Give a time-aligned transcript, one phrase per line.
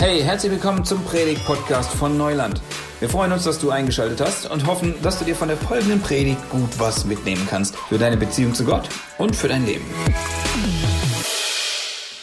[0.00, 2.62] Hey, herzlich willkommen zum Predigt-Podcast von Neuland.
[3.00, 6.00] Wir freuen uns, dass du eingeschaltet hast und hoffen, dass du dir von der folgenden
[6.00, 9.84] Predigt gut was mitnehmen kannst für deine Beziehung zu Gott und für dein Leben.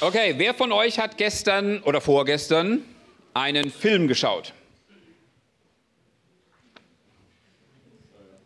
[0.01, 2.81] Okay, wer von euch hat gestern oder vorgestern
[3.35, 4.53] einen Film geschaut?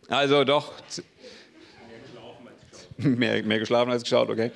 [0.09, 0.73] Also doch.
[2.97, 4.51] Mehr, mehr geschlafen als geschaut, okay.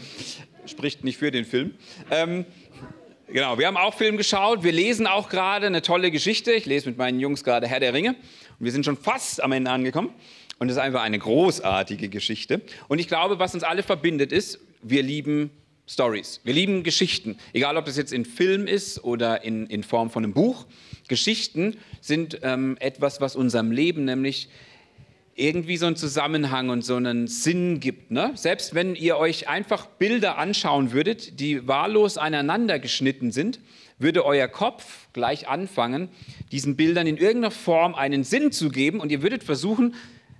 [0.65, 1.75] Spricht nicht für den Film.
[2.11, 2.45] Ähm,
[3.35, 4.63] genau, wir haben auch Film geschaut.
[4.63, 6.53] Wir lesen auch gerade eine tolle Geschichte.
[6.53, 8.11] Ich lese mit meinen Jungs gerade Herr der Ringe.
[8.11, 10.09] Und wir sind schon fast am Ende angekommen.
[10.57, 12.61] Und es ist einfach eine großartige Geschichte.
[12.87, 15.51] Und ich glaube, was uns alle verbindet, ist, wir lieben
[15.85, 16.39] Stories.
[16.45, 17.37] Wir lieben Geschichten.
[17.51, 20.65] Egal, ob das jetzt in Film ist oder in, in Form von einem Buch.
[21.09, 24.47] Geschichten sind ähm, etwas, was unserem Leben nämlich
[25.35, 28.09] irgendwie so einen Zusammenhang und so einen Sinn gibt.
[28.09, 28.31] Ne?
[28.35, 33.59] Selbst wenn ihr euch einfach Bilder anschauen würdet, die wahllos aneinander geschnitten sind,
[33.99, 36.09] würde euer Kopf gleich anfangen,
[36.53, 39.95] diesen Bildern in irgendeiner Form einen Sinn zu geben und ihr würdet versuchen,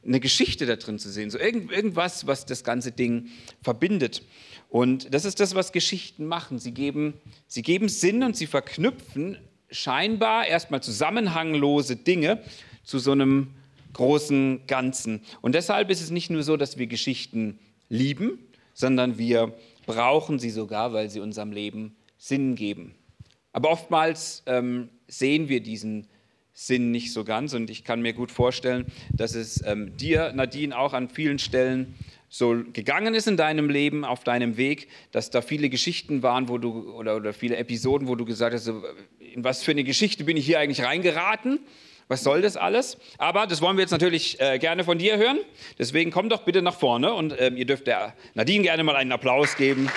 [0.05, 3.27] eine Geschichte da drin zu sehen, so irgend, irgendwas, was das ganze Ding
[3.61, 4.21] verbindet.
[4.69, 6.59] Und das ist das, was Geschichten machen.
[6.59, 7.15] Sie geben,
[7.47, 9.37] sie geben Sinn und sie verknüpfen
[9.71, 12.41] scheinbar erstmal zusammenhanglose Dinge
[12.83, 13.54] zu so einem
[13.95, 15.21] großen Ganzen.
[15.41, 18.39] Und deshalb ist es nicht nur so, dass wir Geschichten lieben,
[18.73, 19.53] sondern wir
[19.85, 22.95] brauchen sie sogar, weil sie unserem Leben Sinn geben.
[23.53, 26.07] Aber oftmals ähm, sehen wir diesen
[26.53, 30.77] Sinn nicht so ganz und ich kann mir gut vorstellen, dass es ähm, dir, Nadine,
[30.77, 31.95] auch an vielen Stellen
[32.29, 36.57] so gegangen ist in deinem Leben, auf deinem Weg, dass da viele Geschichten waren, wo
[36.57, 38.83] du oder, oder viele Episoden, wo du gesagt hast, so,
[39.19, 41.59] in was für eine Geschichte bin ich hier eigentlich reingeraten?
[42.07, 42.97] Was soll das alles?
[43.17, 45.39] Aber das wollen wir jetzt natürlich äh, gerne von dir hören.
[45.79, 49.11] Deswegen komm doch bitte nach vorne und ähm, ihr dürft der Nadine gerne mal einen
[49.11, 49.89] Applaus geben.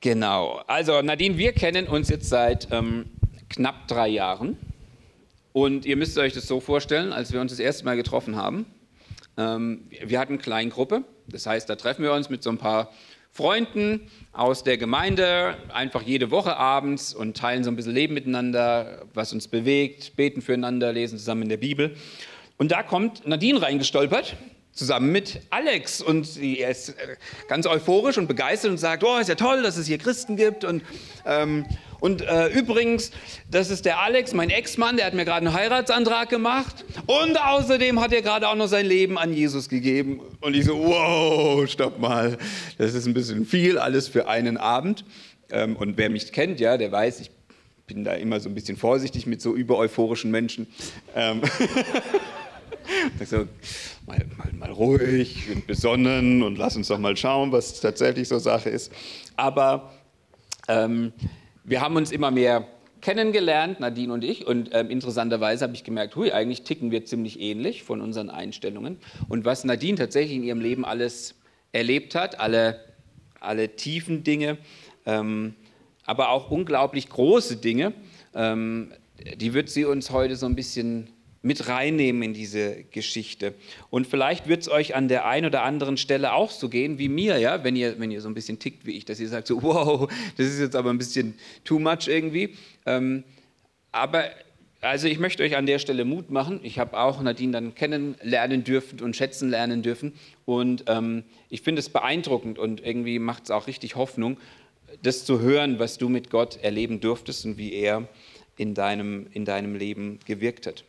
[0.00, 0.62] Genau.
[0.66, 3.10] Also Nadine, wir kennen uns jetzt seit ähm,
[3.50, 4.56] knapp drei Jahren.
[5.52, 8.64] Und ihr müsst euch das so vorstellen, als wir uns das erste Mal getroffen haben.
[9.36, 11.04] Ähm, wir hatten eine Kleingruppe.
[11.26, 12.90] Das heißt, da treffen wir uns mit so ein paar
[13.32, 19.06] Freunden aus der Gemeinde, einfach jede Woche abends und teilen so ein bisschen Leben miteinander,
[19.14, 21.94] was uns bewegt, beten füreinander, lesen zusammen in der Bibel.
[22.58, 24.36] Und da kommt Nadine reingestolpert,
[24.72, 26.00] zusammen mit Alex.
[26.00, 27.16] Und sie ist äh,
[27.48, 30.64] ganz euphorisch und begeistert und sagt, oh, ist ja toll, dass es hier Christen gibt.
[30.64, 30.82] Und
[31.26, 31.64] ähm,
[32.00, 33.12] und äh, übrigens,
[33.50, 36.84] das ist der Alex, mein Ex-Mann, der hat mir gerade einen Heiratsantrag gemacht.
[37.06, 40.20] Und außerdem hat er gerade auch noch sein Leben an Jesus gegeben.
[40.40, 42.38] Und ich so, wow, stopp mal.
[42.78, 45.04] Das ist ein bisschen viel, alles für einen Abend.
[45.50, 47.30] Ähm, und wer mich kennt, ja, der weiß, ich
[47.86, 50.68] bin da immer so ein bisschen vorsichtig mit so übereuphorischen Menschen.
[51.14, 51.42] Ähm
[53.24, 53.46] so,
[54.06, 58.38] mal, mal, mal ruhig und besonnen und lass uns doch mal schauen, was tatsächlich so
[58.38, 58.92] Sache ist.
[59.36, 59.92] Aber
[60.68, 61.12] ähm,
[61.64, 62.66] wir haben uns immer mehr
[63.00, 67.40] kennengelernt, Nadine und ich, und ähm, interessanterweise habe ich gemerkt, hui, eigentlich ticken wir ziemlich
[67.40, 68.98] ähnlich von unseren Einstellungen.
[69.28, 71.34] Und was Nadine tatsächlich in ihrem Leben alles
[71.72, 72.80] erlebt hat, alle,
[73.40, 74.58] alle tiefen Dinge,
[75.06, 75.54] ähm,
[76.04, 77.94] aber auch unglaublich große Dinge,
[78.34, 78.92] ähm,
[79.36, 81.10] die wird sie uns heute so ein bisschen
[81.42, 83.54] mit reinnehmen in diese Geschichte.
[83.88, 87.08] Und vielleicht wird es euch an der einen oder anderen Stelle auch so gehen wie
[87.08, 89.46] mir, ja, wenn ihr, wenn ihr so ein bisschen tickt wie ich, dass ihr sagt
[89.46, 91.34] so, wow, das ist jetzt aber ein bisschen
[91.64, 92.56] too much irgendwie.
[92.84, 93.24] Ähm,
[93.92, 94.24] aber
[94.82, 96.60] also ich möchte euch an der Stelle Mut machen.
[96.62, 100.14] Ich habe auch Nadine dann kennenlernen dürfen und schätzen lernen dürfen.
[100.44, 104.38] Und ähm, ich finde es beeindruckend und irgendwie macht es auch richtig Hoffnung,
[105.02, 108.08] das zu hören, was du mit Gott erleben durftest und wie er
[108.56, 110.84] in deinem, in deinem Leben gewirkt hat.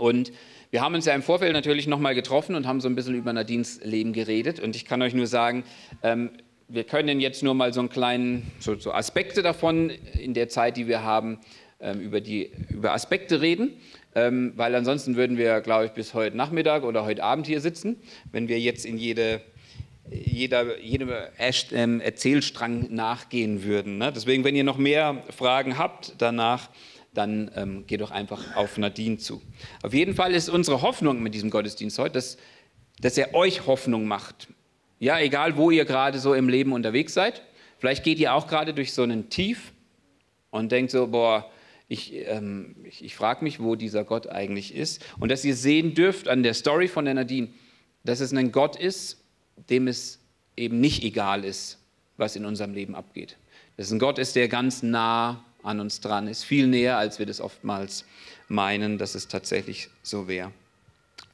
[0.00, 0.32] Und
[0.70, 3.32] wir haben uns ja im Vorfeld natürlich nochmal getroffen und haben so ein bisschen über
[3.32, 4.60] Nadines Leben geredet.
[4.60, 5.64] Und ich kann euch nur sagen,
[6.02, 6.30] ähm,
[6.68, 10.76] wir können jetzt nur mal so einen kleinen, so, so, Aspekte davon in der Zeit,
[10.76, 11.38] die wir haben,
[11.80, 13.72] ähm, über, die, über Aspekte reden.
[14.14, 17.96] Ähm, weil ansonsten würden wir, glaube ich, bis heute Nachmittag oder heute Abend hier sitzen,
[18.32, 19.40] wenn wir jetzt in jede,
[20.10, 21.10] jeder, jedem
[21.72, 23.98] ähm, Erzählstrang nachgehen würden.
[23.98, 24.12] Ne?
[24.14, 26.68] Deswegen, wenn ihr noch mehr Fragen habt danach,
[27.12, 29.42] dann ähm, geh doch einfach auf Nadine zu.
[29.82, 32.38] Auf jeden Fall ist unsere Hoffnung mit diesem Gottesdienst heute, dass,
[33.00, 34.48] dass er euch Hoffnung macht.
[34.98, 37.42] Ja, egal wo ihr gerade so im Leben unterwegs seid.
[37.78, 39.72] Vielleicht geht ihr auch gerade durch so einen Tief
[40.50, 41.50] und denkt so, boah,
[41.88, 45.04] ich, ähm, ich, ich frage mich, wo dieser Gott eigentlich ist.
[45.18, 47.48] Und dass ihr sehen dürft an der Story von der Nadine,
[48.04, 49.24] dass es ein Gott ist,
[49.68, 50.20] dem es
[50.56, 51.78] eben nicht egal ist,
[52.16, 53.36] was in unserem Leben abgeht.
[53.76, 57.18] Dass es ein Gott ist, der ganz nah an uns dran ist, viel näher, als
[57.18, 58.04] wir das oftmals
[58.48, 60.52] meinen, dass es tatsächlich so wäre.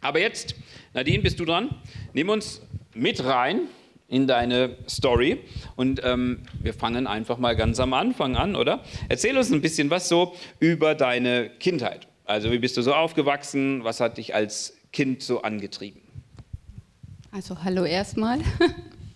[0.00, 0.54] Aber jetzt,
[0.94, 1.70] Nadine, bist du dran?
[2.12, 2.60] Nimm uns
[2.94, 3.62] mit rein
[4.08, 5.40] in deine Story.
[5.74, 8.82] Und ähm, wir fangen einfach mal ganz am Anfang an, oder?
[9.08, 12.06] Erzähl uns ein bisschen was so über deine Kindheit.
[12.24, 13.84] Also wie bist du so aufgewachsen?
[13.84, 16.00] Was hat dich als Kind so angetrieben?
[17.32, 18.38] Also hallo erstmal.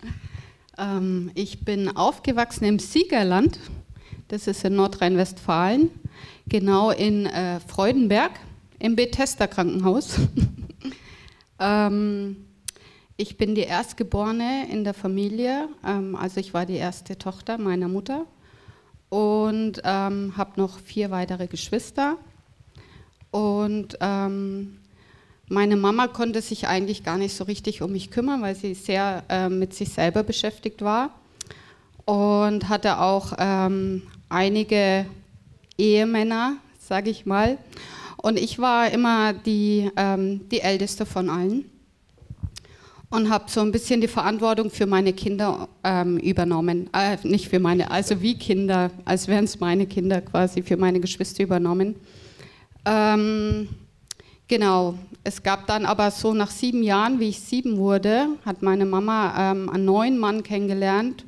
[0.77, 3.59] ähm, ich bin aufgewachsen im Siegerland.
[4.31, 5.91] Das ist in Nordrhein-Westfalen,
[6.47, 8.31] genau in äh, Freudenberg
[8.79, 10.21] im Bethesda Krankenhaus.
[11.59, 12.37] ähm,
[13.17, 17.89] ich bin die Erstgeborene in der Familie, ähm, also ich war die erste Tochter meiner
[17.89, 18.25] Mutter
[19.09, 22.15] und ähm, habe noch vier weitere Geschwister.
[23.31, 24.79] Und ähm,
[25.49, 29.25] meine Mama konnte sich eigentlich gar nicht so richtig um mich kümmern, weil sie sehr
[29.27, 31.19] äh, mit sich selber beschäftigt war
[32.05, 35.05] und hatte auch ähm, einige
[35.77, 37.57] Ehemänner, sage ich mal.
[38.17, 41.65] Und ich war immer die, ähm, die älteste von allen
[43.09, 46.89] und habe so ein bisschen die Verantwortung für meine Kinder ähm, übernommen.
[46.93, 50.99] Äh, nicht für meine, also wie Kinder, als wären es meine Kinder quasi, für meine
[50.99, 51.95] Geschwister übernommen.
[52.85, 53.67] Ähm,
[54.47, 58.85] genau, es gab dann aber so nach sieben Jahren, wie ich sieben wurde, hat meine
[58.85, 61.25] Mama ähm, einen neuen Mann kennengelernt.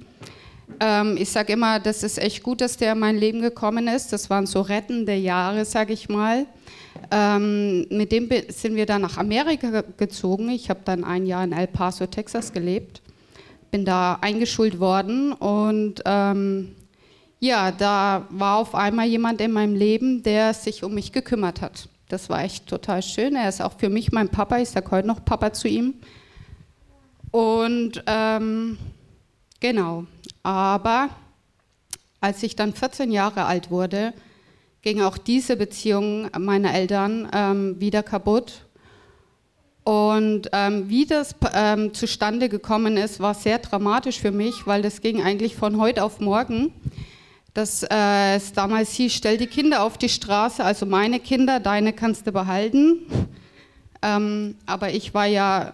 [0.79, 4.13] Ähm, ich sage immer, das ist echt gut, dass der in mein Leben gekommen ist.
[4.13, 6.45] Das waren so rettende Jahre, sage ich mal.
[7.11, 10.49] Ähm, mit dem sind wir dann nach Amerika gezogen.
[10.49, 13.01] Ich habe dann ein Jahr in El Paso, Texas gelebt.
[13.71, 16.75] Bin da eingeschult worden und ähm,
[17.39, 21.89] ja, da war auf einmal jemand in meinem Leben, der sich um mich gekümmert hat.
[22.07, 23.35] Das war echt total schön.
[23.35, 24.59] Er ist auch für mich mein Papa.
[24.59, 25.95] Ich sage heute noch Papa zu ihm.
[27.31, 28.77] Und ähm,
[29.59, 30.05] genau.
[30.43, 31.09] Aber
[32.19, 34.13] als ich dann 14 Jahre alt wurde,
[34.81, 38.65] ging auch diese Beziehung meiner Eltern ähm, wieder kaputt.
[39.83, 45.01] Und ähm, wie das ähm, zustande gekommen ist, war sehr dramatisch für mich, weil das
[45.01, 46.73] ging eigentlich von heute auf morgen.
[47.53, 51.93] Dass äh, es damals hieß, stell die Kinder auf die Straße, also meine Kinder, deine
[51.93, 52.99] kannst du behalten.
[54.01, 55.73] Ähm, aber ich war ja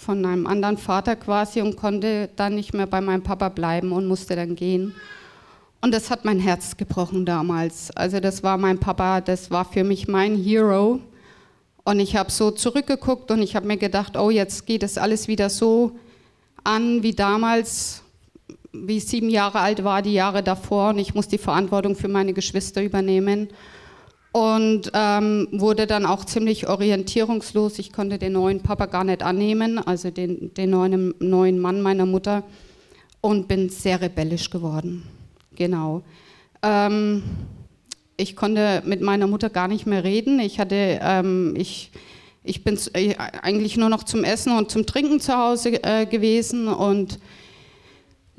[0.00, 4.06] von einem anderen Vater quasi und konnte dann nicht mehr bei meinem Papa bleiben und
[4.06, 4.94] musste dann gehen.
[5.82, 7.90] Und das hat mein Herz gebrochen damals.
[7.94, 11.00] Also das war mein Papa, das war für mich mein Hero.
[11.84, 15.28] Und ich habe so zurückgeguckt und ich habe mir gedacht, oh, jetzt geht es alles
[15.28, 15.92] wieder so
[16.64, 18.02] an wie damals,
[18.72, 20.90] wie ich sieben Jahre alt war, die Jahre davor.
[20.90, 23.48] Und ich muss die Verantwortung für meine Geschwister übernehmen.
[24.32, 27.78] Und ähm, wurde dann auch ziemlich orientierungslos.
[27.80, 32.06] Ich konnte den neuen Papa gar nicht annehmen, also den, den neuen, neuen Mann meiner
[32.06, 32.44] Mutter.
[33.20, 35.02] Und bin sehr rebellisch geworden
[35.60, 36.02] genau.
[36.62, 37.22] Ähm,
[38.16, 40.40] ich konnte mit meiner Mutter gar nicht mehr reden.
[40.40, 41.90] Ich hatte, ähm, ich,
[42.42, 46.66] ich bin äh, eigentlich nur noch zum Essen und zum Trinken zu Hause äh, gewesen
[46.66, 47.18] und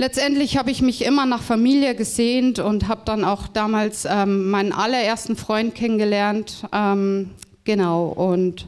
[0.01, 4.73] letztendlich habe ich mich immer nach Familie gesehnt und habe dann auch damals ähm, meinen
[4.73, 6.65] allerersten Freund kennengelernt.
[6.73, 7.29] Ähm,
[7.65, 8.67] genau und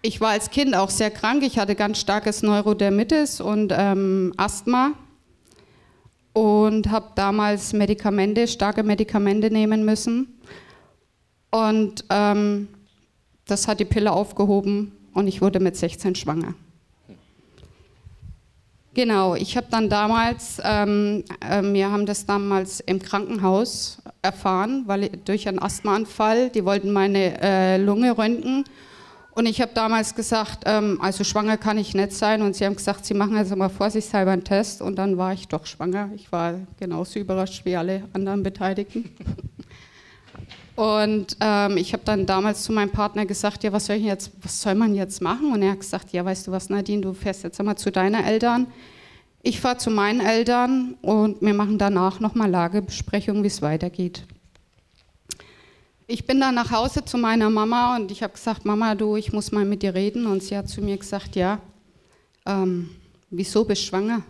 [0.00, 1.42] ich war als Kind auch sehr krank.
[1.42, 4.92] Ich hatte ganz starkes Neurodermitis und ähm, Asthma
[6.34, 10.38] und habe damals Medikamente, starke Medikamente nehmen müssen.
[11.50, 12.68] Und ähm,
[13.46, 16.54] das hat die Pille aufgehoben und ich wurde mit 16 schwanger.
[18.94, 25.10] Genau, ich habe dann damals, ähm, äh, wir haben das damals im Krankenhaus erfahren, weil
[25.24, 28.64] durch einen Asthmaanfall, die wollten meine äh, Lunge röntgen
[29.34, 32.40] und ich habe damals gesagt, ähm, also schwanger kann ich nicht sein.
[32.40, 34.80] Und sie haben gesagt, sie machen also mal vorsichtshalber einen Test.
[34.80, 36.10] Und dann war ich doch schwanger.
[36.14, 39.10] Ich war genauso überrascht wie alle anderen Beteiligten.
[40.76, 44.60] Und ähm, ich habe dann damals zu meinem Partner gesagt, ja, was soll, jetzt, was
[44.60, 45.52] soll man jetzt machen?
[45.52, 48.24] Und er hat gesagt, ja, weißt du was, Nadine, du fährst jetzt einmal zu deinen
[48.24, 48.66] Eltern.
[49.46, 54.24] Ich fahre zu meinen Eltern und wir machen danach nochmal Lagebesprechung, wie es weitergeht.
[56.06, 59.34] Ich bin dann nach Hause zu meiner Mama und ich habe gesagt, Mama, du, ich
[59.34, 60.24] muss mal mit dir reden.
[60.24, 61.60] Und sie hat zu mir gesagt, ja,
[62.46, 62.88] ähm,
[63.28, 64.22] wieso bist du schwanger?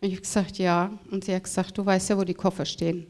[0.00, 0.90] Und ich habe gesagt, ja.
[1.12, 3.06] Und sie hat gesagt, du weißt ja, wo die Koffer stehen.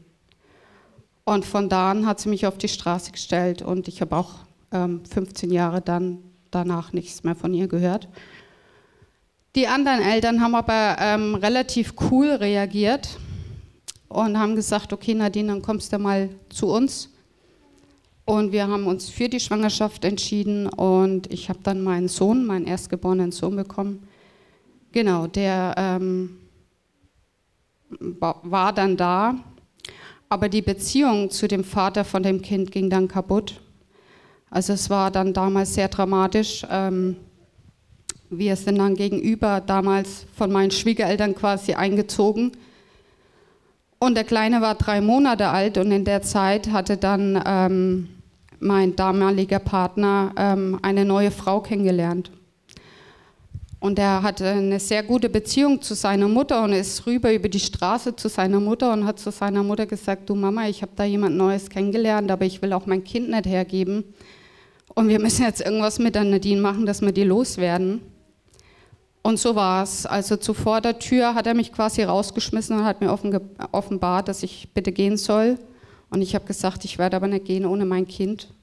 [1.23, 4.41] Und von da an hat sie mich auf die Straße gestellt und ich habe auch
[4.71, 6.19] ähm, 15 Jahre dann
[6.51, 8.07] danach nichts mehr von ihr gehört.
[9.55, 13.19] Die anderen Eltern haben aber ähm, relativ cool reagiert
[14.09, 17.09] und haben gesagt, okay Nadine, dann kommst du mal zu uns
[18.25, 22.65] und wir haben uns für die Schwangerschaft entschieden und ich habe dann meinen Sohn, meinen
[22.65, 24.07] erstgeborenen Sohn bekommen.
[24.91, 26.37] Genau, der ähm,
[27.99, 29.35] war dann da,
[30.29, 33.61] aber die Beziehung zu dem Vater von dem Kind ging dann kaputt.
[34.49, 37.17] Also es war dann damals sehr dramatisch, ähm,
[38.37, 42.51] wir sind dann gegenüber damals von meinen Schwiegereltern quasi eingezogen.
[43.99, 48.09] Und der Kleine war drei Monate alt und in der Zeit hatte dann ähm,
[48.59, 52.31] mein damaliger Partner ähm, eine neue Frau kennengelernt.
[53.79, 57.59] Und er hatte eine sehr gute Beziehung zu seiner Mutter und ist rüber über die
[57.59, 61.03] Straße zu seiner Mutter und hat zu seiner Mutter gesagt, du Mama, ich habe da
[61.03, 64.05] jemand Neues kennengelernt, aber ich will auch mein Kind nicht hergeben.
[64.95, 68.01] Und wir müssen jetzt irgendwas mit der Nadine machen, dass wir die loswerden.
[69.23, 70.05] Und so war es.
[70.05, 73.17] Also zuvor der Tür hat er mich quasi rausgeschmissen und hat mir
[73.71, 75.57] offenbart, dass ich bitte gehen soll.
[76.09, 78.53] Und ich habe gesagt, ich werde aber nicht gehen ohne mein Kind.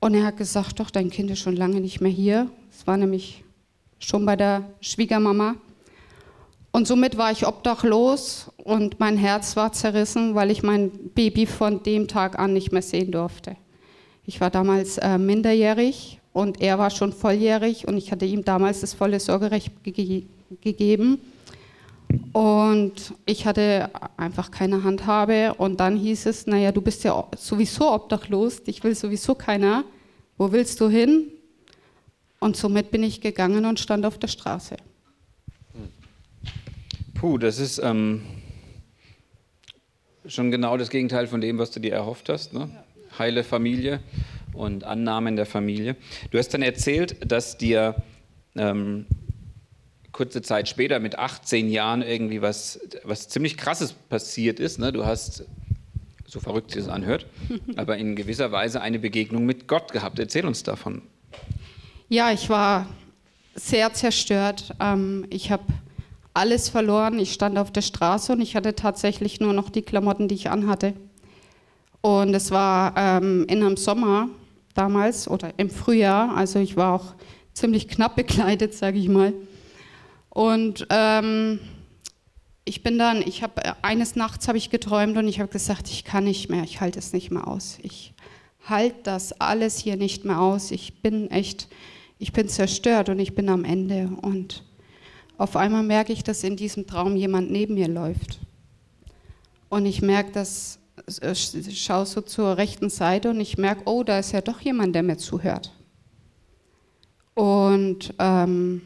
[0.00, 2.50] Und er hat gesagt, doch, dein Kind ist schon lange nicht mehr hier.
[2.70, 3.44] Es war nämlich
[4.00, 5.54] schon bei der Schwiegermama.
[6.72, 11.82] Und somit war ich obdachlos und mein Herz war zerrissen, weil ich mein Baby von
[11.82, 13.56] dem Tag an nicht mehr sehen durfte.
[14.24, 18.80] Ich war damals äh, minderjährig und er war schon volljährig und ich hatte ihm damals
[18.80, 20.24] das volle Sorgerecht ge
[20.62, 21.18] gegeben.
[22.32, 27.92] Und ich hatte einfach keine Handhabe und dann hieß es, naja, du bist ja sowieso
[27.92, 29.84] obdachlos, dich will sowieso keiner.
[30.38, 31.26] Wo willst du hin?
[32.38, 34.76] Und somit bin ich gegangen und stand auf der Straße.
[37.14, 38.22] Puh, das ist ähm,
[40.26, 42.52] schon genau das Gegenteil von dem, was du dir erhofft hast.
[42.54, 42.70] Ne?
[43.18, 44.00] Heile Familie
[44.58, 45.96] und Annahmen der Familie.
[46.30, 47.94] Du hast dann erzählt, dass dir
[48.56, 49.06] ähm,
[50.12, 54.78] kurze Zeit später mit 18 Jahren irgendwie was, was ziemlich Krasses passiert ist.
[54.78, 54.92] Ne?
[54.92, 55.44] Du hast,
[56.26, 57.26] so verrückt sich das anhört,
[57.76, 60.18] aber in gewisser Weise eine Begegnung mit Gott gehabt.
[60.18, 61.02] Erzähl uns davon.
[62.08, 62.86] Ja, ich war
[63.54, 64.74] sehr zerstört.
[64.80, 65.64] Ähm, ich habe
[66.34, 67.18] alles verloren.
[67.18, 70.50] Ich stand auf der Straße und ich hatte tatsächlich nur noch die Klamotten, die ich
[70.50, 70.94] anhatte.
[72.00, 74.28] Und es war ähm, in einem Sommer
[74.78, 77.14] damals oder im Frühjahr, also ich war auch
[77.52, 79.32] ziemlich knapp bekleidet, sage ich mal.
[80.30, 81.58] Und ähm,
[82.64, 86.04] ich bin dann, ich habe eines Nachts habe ich geträumt und ich habe gesagt, ich
[86.04, 87.78] kann nicht mehr, ich halte es nicht mehr aus.
[87.82, 88.14] Ich
[88.64, 90.70] halte das alles hier nicht mehr aus.
[90.70, 91.68] Ich bin echt
[92.18, 94.10] ich bin zerstört und ich bin am Ende.
[94.22, 94.64] Und
[95.36, 98.40] auf einmal merke ich, dass in diesem Traum jemand neben mir läuft.
[99.68, 100.78] Und ich merke, dass
[101.74, 105.02] schaue so zur rechten Seite und ich merke, oh, da ist ja doch jemand, der
[105.02, 105.72] mir zuhört.
[107.34, 108.82] Und ähm,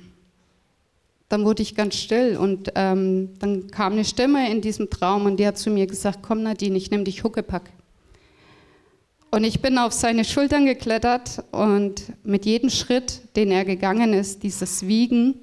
[1.29, 5.39] dann wurde ich ganz still und ähm, dann kam eine Stimme in diesem Traum und
[5.39, 7.71] die hat zu mir gesagt, komm Nadine, ich nehme dich Huckepack.
[9.31, 14.43] Und ich bin auf seine Schultern geklettert und mit jedem Schritt, den er gegangen ist,
[14.43, 15.37] dieses Wiegen,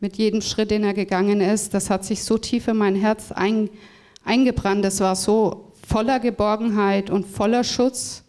[0.00, 3.30] mit jedem Schritt, den er gegangen ist, das hat sich so tief in mein Herz
[3.30, 3.70] ein,
[4.24, 4.84] eingebrannt.
[4.84, 8.22] Es war so voller Geborgenheit und voller Schutz,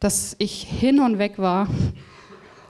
[0.00, 1.68] dass ich hin und weg war.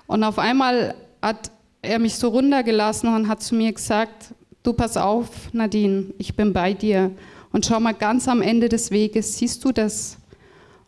[0.06, 1.50] Und auf einmal hat
[1.80, 6.52] er mich so runtergelassen und hat zu mir gesagt, du pass auf, Nadine, ich bin
[6.52, 7.10] bei dir.
[7.52, 10.18] Und schau mal ganz am Ende des Weges, siehst du das?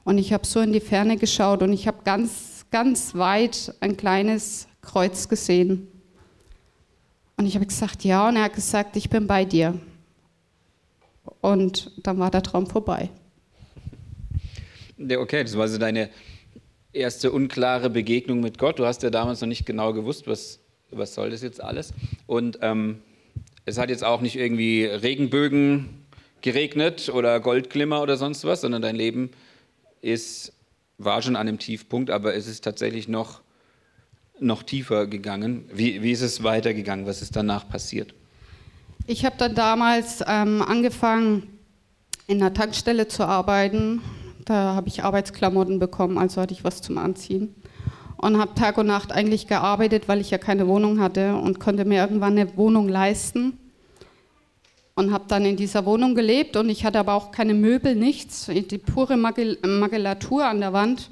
[0.04, 3.96] Und ich habe so in die Ferne geschaut und ich habe ganz, ganz weit ein
[3.96, 5.88] kleines Kreuz gesehen.
[7.38, 9.80] Und ich habe gesagt, ja, und er hat gesagt, ich bin bei dir.
[11.40, 13.10] Und dann war der Traum vorbei.
[14.98, 16.10] Okay, das war so deine
[16.92, 18.78] erste unklare Begegnung mit Gott.
[18.78, 21.92] Du hast ja damals noch nicht genau gewusst, was, was soll das jetzt alles.
[22.26, 23.02] Und ähm,
[23.64, 26.04] es hat jetzt auch nicht irgendwie Regenbögen
[26.42, 29.30] geregnet oder Goldglimmer oder sonst was, sondern dein Leben
[30.02, 30.52] ist,
[30.98, 33.40] war schon an einem Tiefpunkt, aber es ist tatsächlich noch,
[34.38, 35.64] noch tiefer gegangen.
[35.72, 37.06] Wie, wie ist es weitergegangen?
[37.06, 38.14] Was ist danach passiert?
[39.06, 41.58] Ich habe dann damals ähm, angefangen,
[42.26, 44.00] in einer Tankstelle zu arbeiten.
[44.46, 47.54] Da habe ich Arbeitsklamotten bekommen, also hatte ich was zum Anziehen.
[48.16, 51.84] Und habe Tag und Nacht eigentlich gearbeitet, weil ich ja keine Wohnung hatte und konnte
[51.84, 53.58] mir irgendwann eine Wohnung leisten
[54.94, 58.46] und habe dann in dieser Wohnung gelebt und ich hatte aber auch keine Möbel, nichts,
[58.46, 61.11] die pure Magillatur an der Wand.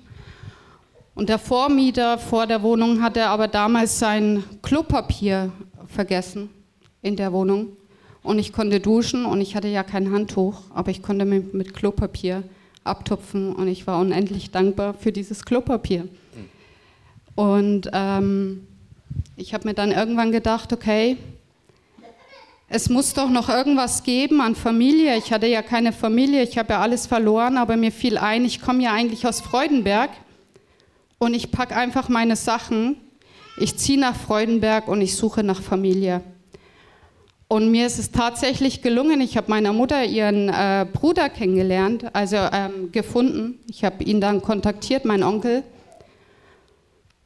[1.15, 5.53] Und der Vormieter vor der Wohnung hatte aber damals sein Klopapier
[5.87, 6.49] vergessen
[7.03, 7.77] in der Wohnung.
[8.23, 11.75] Und ich konnte duschen und ich hatte ja kein Handtuch, aber ich konnte mit, mit
[11.75, 12.45] Klopapier
[12.85, 16.09] abtupfen und ich war unendlich dankbar für dieses Klopapier.
[17.35, 18.67] Und ähm,
[19.37, 21.17] ich habe mir dann irgendwann gedacht, okay,
[22.69, 25.17] es muss doch noch irgendwas geben an Familie.
[25.19, 28.63] Ich hatte ja keine Familie, ich habe ja alles verloren, aber mir fiel ein, ich
[28.63, 30.11] komme ja eigentlich aus Freudenberg
[31.19, 32.97] und ich packe einfach meine Sachen,
[33.59, 36.23] ich ziehe nach Freudenberg und ich suche nach Familie.
[37.53, 39.21] Und mir ist es tatsächlich gelungen.
[39.21, 43.59] Ich habe meiner Mutter ihren äh, Bruder kennengelernt, also ähm, gefunden.
[43.69, 45.63] Ich habe ihn dann kontaktiert, mein Onkel.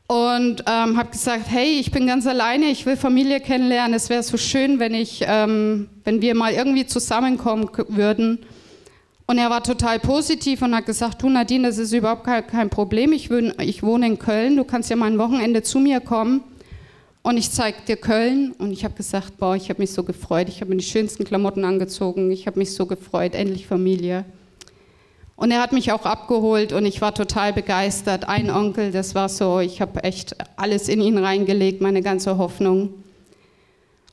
[0.09, 3.95] und ähm, habe gesagt, hey, ich bin ganz alleine, ich will Familie kennenlernen.
[3.95, 8.41] Es wäre so schön, wenn ich, ähm, wenn wir mal irgendwie zusammenkommen würden.
[9.29, 13.13] Und er war total positiv und hat gesagt, du Nadine, das ist überhaupt kein, Problem.
[13.13, 16.43] Ich, wohne, ich wohne in Köln, du kannst ja mal ein Wochenende zu mir kommen
[17.27, 18.53] und ich zeige dir Köln.
[18.53, 20.49] Und ich habe gesagt, boah, ich habe mich so gefreut.
[20.49, 22.31] Ich habe mir die schönsten Klamotten angezogen.
[22.31, 24.25] Ich habe mich so gefreut, endlich Familie.
[25.35, 28.29] Und er hat mich auch abgeholt und ich war total begeistert.
[28.29, 32.95] Ein Onkel, das war so, ich habe echt alles in ihn reingelegt, meine ganze Hoffnung.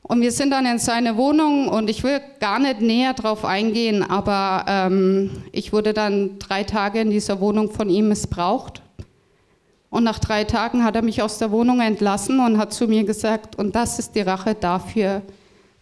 [0.02, 4.02] Und wir sind dann in seine Wohnung und ich will gar nicht näher drauf eingehen,
[4.02, 8.82] aber ähm, ich wurde dann drei Tage in dieser Wohnung von ihm missbraucht.
[9.94, 13.04] Und nach drei Tagen hat er mich aus der Wohnung entlassen und hat zu mir
[13.04, 15.22] gesagt, und das ist die Rache dafür,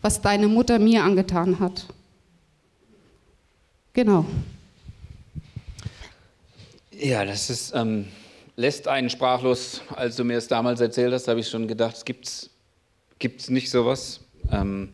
[0.03, 1.87] was deine Mutter mir angetan hat.
[3.95, 4.27] Genau.
[6.91, 8.09] Ja, das ist, ähm,
[8.57, 9.81] lässt einen sprachlos.
[9.97, 13.71] Als du mir es damals erzählt hast, habe ich schon gedacht, es gibt es nicht
[13.71, 14.21] sowas.
[14.51, 14.91] Ähm,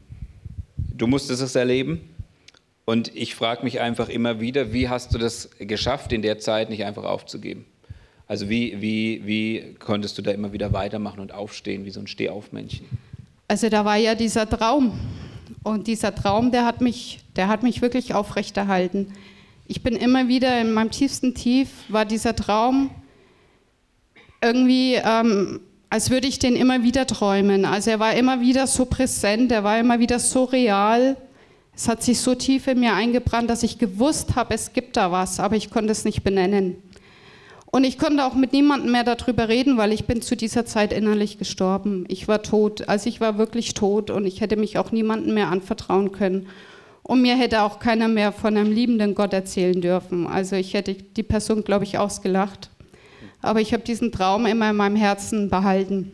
[0.76, 2.08] du musstest es erleben.
[2.84, 6.70] Und ich frage mich einfach immer wieder, wie hast du das geschafft, in der Zeit
[6.70, 7.66] nicht einfach aufzugeben?
[8.28, 12.06] Also wie, wie, wie konntest du da immer wieder weitermachen und aufstehen, wie so ein
[12.06, 12.87] Stehaufmännchen?
[13.49, 14.92] Also da war ja dieser Traum.
[15.64, 19.12] Und dieser Traum, der hat mich, der hat mich wirklich aufrechterhalten
[19.68, 22.90] ich bin immer wieder in meinem tiefsten Tief, war dieser Traum
[24.40, 27.66] irgendwie, ähm, als würde ich den immer wieder träumen.
[27.66, 31.18] Also er war immer wieder so präsent, er war immer wieder so real.
[31.76, 35.12] Es hat sich so tief in mir eingebrannt, dass ich gewusst habe, es gibt da
[35.12, 36.76] was, aber ich konnte es nicht benennen.
[37.70, 40.92] Und ich konnte auch mit niemandem mehr darüber reden, weil ich bin zu dieser Zeit
[40.92, 42.06] innerlich gestorben.
[42.08, 45.48] Ich war tot, also ich war wirklich tot und ich hätte mich auch niemandem mehr
[45.48, 46.46] anvertrauen können.
[47.02, 50.26] Und mir hätte auch keiner mehr von einem liebenden Gott erzählen dürfen.
[50.26, 52.70] Also ich hätte die Person, glaube ich, ausgelacht.
[53.42, 56.12] Aber ich habe diesen Traum immer in meinem Herzen behalten.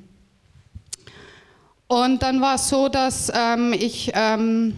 [1.87, 4.75] Und dann war es so, dass ähm, ich ähm,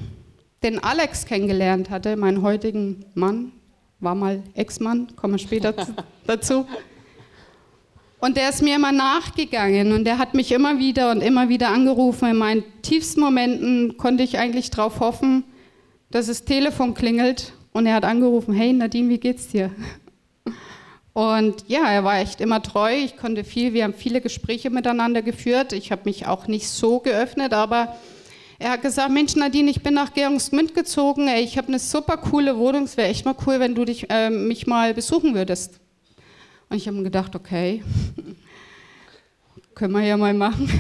[0.63, 3.53] den Alex kennengelernt hatte, meinen heutigen Mann,
[4.01, 5.75] war mal Ex-Mann, komme später
[6.27, 6.67] dazu.
[8.19, 11.69] Und der ist mir immer nachgegangen und der hat mich immer wieder und immer wieder
[11.69, 12.29] angerufen.
[12.29, 15.45] In meinen tiefsten Momenten konnte ich eigentlich darauf hoffen,
[16.11, 19.71] dass das Telefon klingelt und er hat angerufen, hey Nadine, wie geht's dir?
[21.13, 22.95] Und ja, er war echt immer treu.
[22.95, 25.73] Ich konnte viel, wir haben viele Gespräche miteinander geführt.
[25.73, 27.97] Ich habe mich auch nicht so geöffnet, aber
[28.59, 31.29] er hat gesagt, Mensch Nadine, ich bin nach Gärungsmünd gezogen.
[31.29, 32.85] Ich habe eine super coole Wohnung.
[32.85, 35.79] Es wäre echt mal cool, wenn du dich, äh, mich mal besuchen würdest.
[36.71, 37.83] Und ich habe mir gedacht, okay,
[39.75, 40.71] können wir ja mal machen.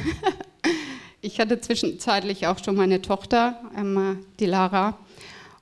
[1.20, 4.98] ich hatte zwischenzeitlich auch schon meine Tochter, ähm, die Lara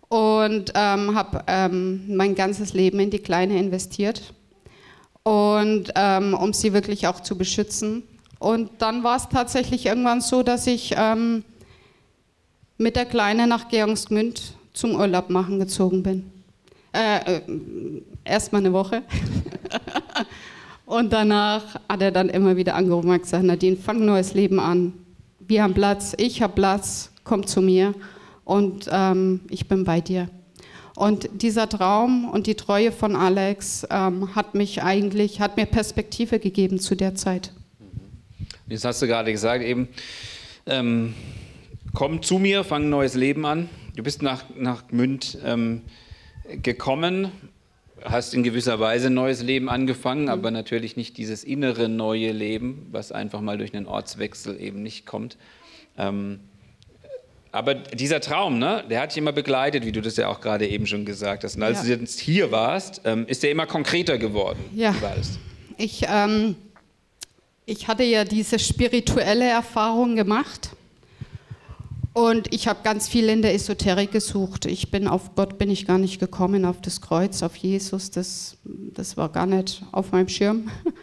[0.08, 4.32] und ähm, habe ähm, mein ganzes Leben in die Kleine investiert
[5.24, 8.04] und ähm, um sie wirklich auch zu beschützen.
[8.38, 11.44] Und dann war es tatsächlich irgendwann so, dass ich ähm,
[12.78, 16.30] mit der Kleine nach Georgsgmünd zum Urlaub machen gezogen bin.
[16.92, 17.40] Äh, äh,
[18.24, 19.02] Erstmal eine Woche.
[20.86, 24.58] und danach hat er dann immer wieder angerufen und gesagt, Nadine, fang ein neues Leben
[24.58, 24.92] an.
[25.40, 27.94] Wir haben Platz, ich habe Platz, komm zu mir
[28.44, 30.28] und ähm, ich bin bei dir.
[30.96, 36.38] Und dieser Traum und die Treue von Alex ähm, hat mich eigentlich, hat mir Perspektive
[36.38, 37.52] gegeben zu der Zeit.
[38.68, 39.88] Jetzt hast du gerade gesagt, eben,
[40.66, 41.14] ähm,
[41.94, 43.70] komm zu mir, fang ein neues Leben an.
[43.96, 45.82] Du bist nach, nach Gmünd ähm,
[46.62, 47.30] gekommen,
[48.02, 50.28] hast in gewisser Weise ein neues Leben angefangen, mhm.
[50.28, 55.06] aber natürlich nicht dieses innere neue Leben, was einfach mal durch einen Ortswechsel eben nicht
[55.06, 55.38] kommt.
[55.96, 56.40] Ähm,
[57.52, 60.66] aber dieser Traum, ne, der hat dich immer begleitet, wie du das ja auch gerade
[60.66, 61.54] eben schon gesagt hast.
[61.54, 61.94] Und als ja.
[61.94, 64.58] du jetzt hier warst, ähm, ist der immer konkreter geworden.
[64.74, 64.92] Ja.
[65.76, 66.56] Ich, ähm,
[67.64, 70.70] ich hatte ja diese spirituelle Erfahrung gemacht.
[72.14, 74.66] Und ich habe ganz viel in der Esoterik gesucht.
[74.66, 78.12] Ich bin auf Gott bin ich gar nicht gekommen, auf das Kreuz, auf Jesus.
[78.12, 80.70] Das, das war gar nicht auf meinem Schirm.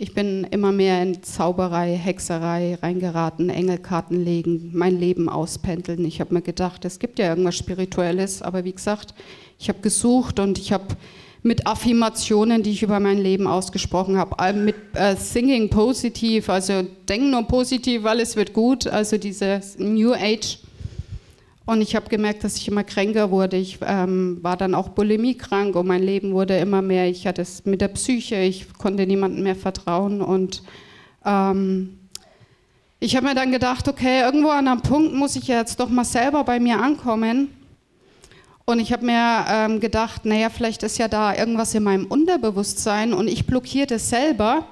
[0.00, 6.04] Ich bin immer mehr in Zauberei, Hexerei reingeraten, Engelkarten legen, mein Leben auspendeln.
[6.04, 9.12] Ich habe mir gedacht, es gibt ja irgendwas Spirituelles, aber wie gesagt,
[9.58, 10.86] ich habe gesucht und ich habe
[11.42, 17.24] mit Affirmationen, die ich über mein Leben ausgesprochen habe, mit äh, Singing positiv, also denk
[17.24, 20.58] nur positiv, alles wird gut, also diese New Age
[21.68, 23.58] und ich habe gemerkt, dass ich immer kränker wurde.
[23.58, 27.10] Ich ähm, war dann auch bulimiekrank und mein Leben wurde immer mehr.
[27.10, 30.22] Ich hatte es mit der Psyche, ich konnte niemandem mehr vertrauen.
[30.22, 30.62] Und
[31.26, 31.98] ähm,
[33.00, 36.06] ich habe mir dann gedacht, okay, irgendwo an einem Punkt muss ich jetzt doch mal
[36.06, 37.48] selber bei mir ankommen.
[38.68, 43.14] Und ich habe mir ähm, gedacht, naja, vielleicht ist ja da irgendwas in meinem Unterbewusstsein
[43.14, 44.66] und ich blockiere das selber.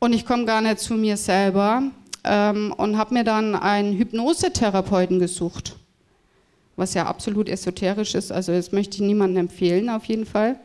[0.00, 1.84] und ich komme gar nicht zu mir selber
[2.24, 5.76] ähm, und habe mir dann einen Hypnosetherapeuten gesucht,
[6.74, 8.32] was ja absolut esoterisch ist.
[8.32, 10.58] Also das möchte ich niemandem empfehlen auf jeden Fall.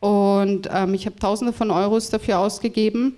[0.00, 3.16] Und ähm, ich habe Tausende von Euros dafür ausgegeben.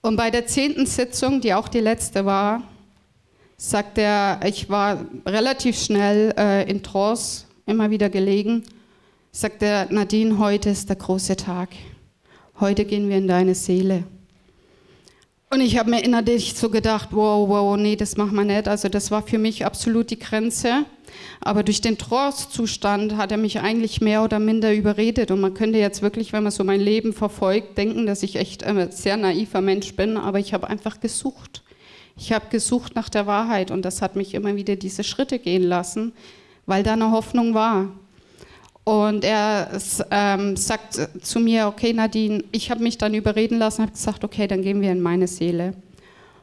[0.00, 2.62] Und bei der zehnten Sitzung, die auch die letzte war,
[3.64, 8.62] sagt er, ich war relativ schnell äh, in Trance, immer wieder gelegen,
[9.32, 11.70] sagt er, Nadine, heute ist der große Tag.
[12.60, 14.04] Heute gehen wir in deine Seele.
[15.50, 18.68] Und ich habe mir innerlich so gedacht, wow, wow, nee, das machen wir nicht.
[18.68, 20.84] Also das war für mich absolut die Grenze.
[21.40, 25.30] Aber durch den Trance-Zustand hat er mich eigentlich mehr oder minder überredet.
[25.30, 28.62] Und man könnte jetzt wirklich, wenn man so mein Leben verfolgt, denken, dass ich echt
[28.62, 30.18] ein sehr naiver Mensch bin.
[30.18, 31.63] Aber ich habe einfach gesucht.
[32.16, 35.64] Ich habe gesucht nach der Wahrheit und das hat mich immer wieder diese Schritte gehen
[35.64, 36.12] lassen,
[36.66, 37.88] weil da eine Hoffnung war.
[38.84, 39.70] Und er
[40.10, 44.46] ähm, sagt zu mir, okay Nadine, ich habe mich dann überreden lassen, habe gesagt, okay,
[44.46, 45.74] dann gehen wir in meine Seele.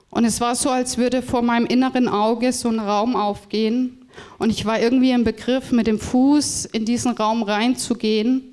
[0.10, 4.05] Und es war so, als würde vor meinem inneren Auge so ein Raum aufgehen.
[4.39, 8.50] Und ich war irgendwie im Begriff, mit dem Fuß in diesen Raum reinzugehen.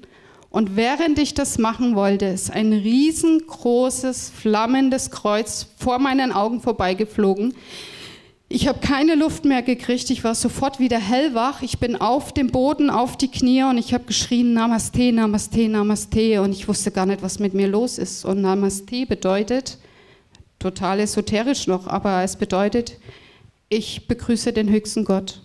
[0.59, 7.55] Und während ich das machen wollte, ist ein riesengroßes, flammendes Kreuz vor meinen Augen vorbeigeflogen.
[8.49, 11.63] Ich habe keine Luft mehr gekriegt, ich war sofort wieder hellwach.
[11.63, 16.43] Ich bin auf dem Boden, auf die Knie und ich habe geschrien Namaste, Namaste, Namaste
[16.43, 18.25] und ich wusste gar nicht, was mit mir los ist.
[18.25, 19.79] Und Namaste bedeutet,
[20.59, 22.99] total esoterisch noch, aber es bedeutet,
[23.69, 25.41] ich begrüße den höchsten Gott.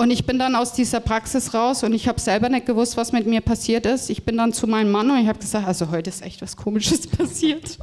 [0.00, 3.12] Und ich bin dann aus dieser Praxis raus und ich habe selber nicht gewusst, was
[3.12, 4.08] mit mir passiert ist.
[4.08, 6.56] Ich bin dann zu meinem Mann und ich habe gesagt, also heute ist echt was
[6.56, 7.76] Komisches passiert.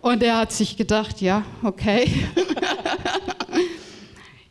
[0.00, 2.10] Und er hat sich gedacht, ja, okay.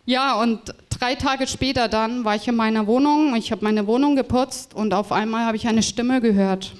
[0.05, 4.15] ja, und drei Tage später dann war ich in meiner Wohnung, ich habe meine Wohnung
[4.15, 6.73] geputzt und auf einmal habe ich eine Stimme gehört.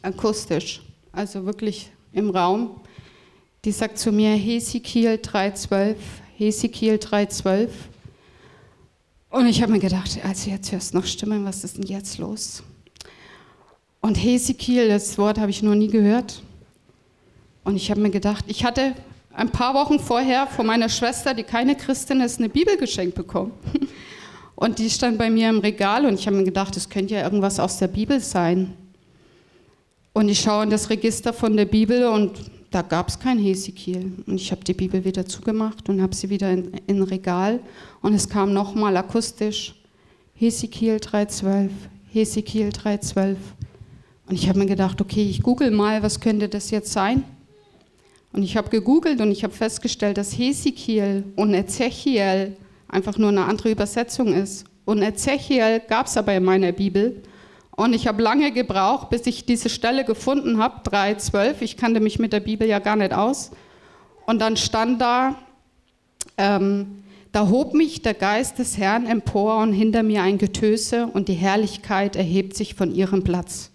[0.00, 0.80] Akustisch,
[1.12, 2.80] also wirklich im Raum.
[3.66, 5.96] Die sagt zu mir, Hesekiel 3.12,
[6.38, 7.68] Hesekiel 3.12.
[9.30, 12.18] Und ich habe mir gedacht, also jetzt hörst du noch Stimmen, was ist denn jetzt
[12.18, 12.62] los?
[14.00, 16.42] Und Hesekiel, das Wort habe ich noch nie gehört.
[17.64, 18.94] Und ich habe mir gedacht, ich hatte
[19.34, 23.52] ein paar Wochen vorher von meiner Schwester, die keine Christin ist, eine Bibel geschenkt bekommen.
[24.54, 27.22] Und die stand bei mir im Regal und ich habe mir gedacht, das könnte ja
[27.22, 28.74] irgendwas aus der Bibel sein.
[30.12, 32.32] Und ich schaue in das Register von der Bibel und
[32.70, 34.12] da gab es kein Hesekiel.
[34.26, 37.60] Und ich habe die Bibel wieder zugemacht und habe sie wieder in, in Regal.
[38.02, 39.74] Und es kam nochmal akustisch,
[40.34, 41.70] Hesekiel 3.12,
[42.12, 43.36] Hesekiel 3.12.
[44.26, 47.24] Und ich habe mir gedacht, okay, ich google mal, was könnte das jetzt sein?
[48.32, 53.44] Und ich habe gegoogelt und ich habe festgestellt, dass Hesekiel und Ezechiel einfach nur eine
[53.44, 54.66] andere Übersetzung ist.
[54.84, 57.22] Und Ezechiel gab es aber in meiner Bibel.
[57.78, 61.54] Und ich habe lange gebraucht, bis ich diese Stelle gefunden habe, 3,12.
[61.60, 63.52] Ich kannte mich mit der Bibel ja gar nicht aus.
[64.26, 65.36] Und dann stand da,
[66.36, 71.28] ähm, da hob mich der Geist des Herrn empor und hinter mir ein Getöse und
[71.28, 73.70] die Herrlichkeit erhebt sich von ihrem Platz.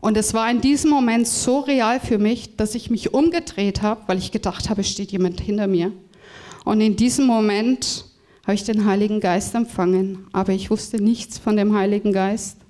[0.00, 4.00] Und es war in diesem Moment so real für mich, dass ich mich umgedreht habe,
[4.06, 5.92] weil ich gedacht habe, steht jemand hinter mir.
[6.64, 8.06] Und in diesem Moment
[8.46, 12.61] habe ich den Heiligen Geist empfangen, aber ich wusste nichts von dem Heiligen Geist.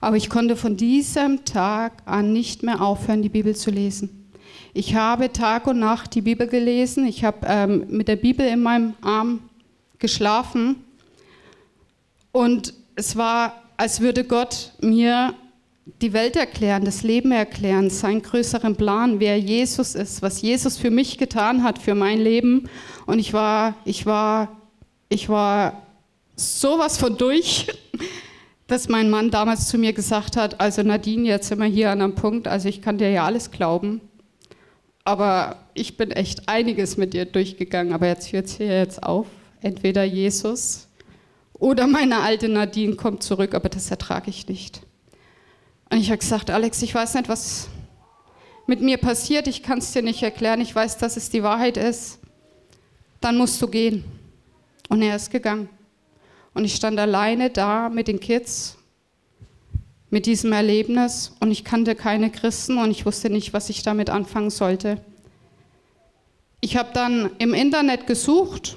[0.00, 4.30] Aber ich konnte von diesem Tag an nicht mehr aufhören, die Bibel zu lesen.
[4.74, 7.06] Ich habe Tag und Nacht die Bibel gelesen.
[7.06, 9.40] Ich habe ähm, mit der Bibel in meinem Arm
[9.98, 10.76] geschlafen.
[12.32, 15.34] Und es war, als würde Gott mir
[16.02, 20.90] die Welt erklären, das Leben erklären, seinen größeren Plan, wer Jesus ist, was Jesus für
[20.90, 22.68] mich getan hat, für mein Leben.
[23.06, 24.60] Und ich war, ich war,
[25.08, 25.82] ich war
[26.36, 27.66] sowas von durch,
[28.68, 32.02] dass mein Mann damals zu mir gesagt hat, also Nadine, jetzt sind wir hier an
[32.02, 34.00] einem Punkt, also ich kann dir ja alles glauben,
[35.04, 39.26] aber ich bin echt einiges mit dir durchgegangen, aber jetzt hört es hier jetzt auf.
[39.60, 40.86] Entweder Jesus
[41.54, 44.82] oder meine alte Nadine kommt zurück, aber das ertrage ich nicht.
[45.90, 47.68] Und ich habe gesagt, Alex, ich weiß nicht, was
[48.66, 51.78] mit mir passiert, ich kann es dir nicht erklären, ich weiß, dass es die Wahrheit
[51.78, 52.18] ist.
[53.22, 54.04] Dann musst du gehen.
[54.90, 55.70] Und er ist gegangen.
[56.58, 58.78] Und ich stand alleine da mit den Kids,
[60.10, 64.10] mit diesem Erlebnis und ich kannte keine Christen und ich wusste nicht, was ich damit
[64.10, 65.00] anfangen sollte.
[66.60, 68.76] Ich habe dann im Internet gesucht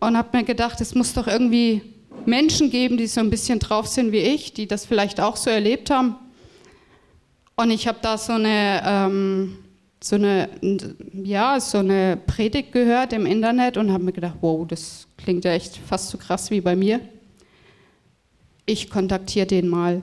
[0.00, 1.80] und habe mir gedacht, es muss doch irgendwie
[2.26, 5.48] Menschen geben, die so ein bisschen drauf sind wie ich, die das vielleicht auch so
[5.48, 6.16] erlebt haben.
[7.56, 9.56] Und ich habe da so eine, ähm,
[10.02, 10.50] so, eine,
[11.14, 15.52] ja, so eine Predigt gehört im Internet und habe mir gedacht, wow, das klingt ja
[15.52, 17.00] echt fast so krass wie bei mir.
[18.66, 20.02] Ich kontaktiere den mal.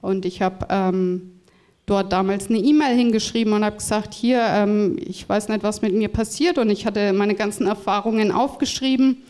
[0.00, 1.40] Und ich habe ähm,
[1.86, 5.94] dort damals eine E-Mail hingeschrieben und habe gesagt, hier, ähm, ich weiß nicht, was mit
[5.94, 9.22] mir passiert und ich hatte meine ganzen Erfahrungen aufgeschrieben.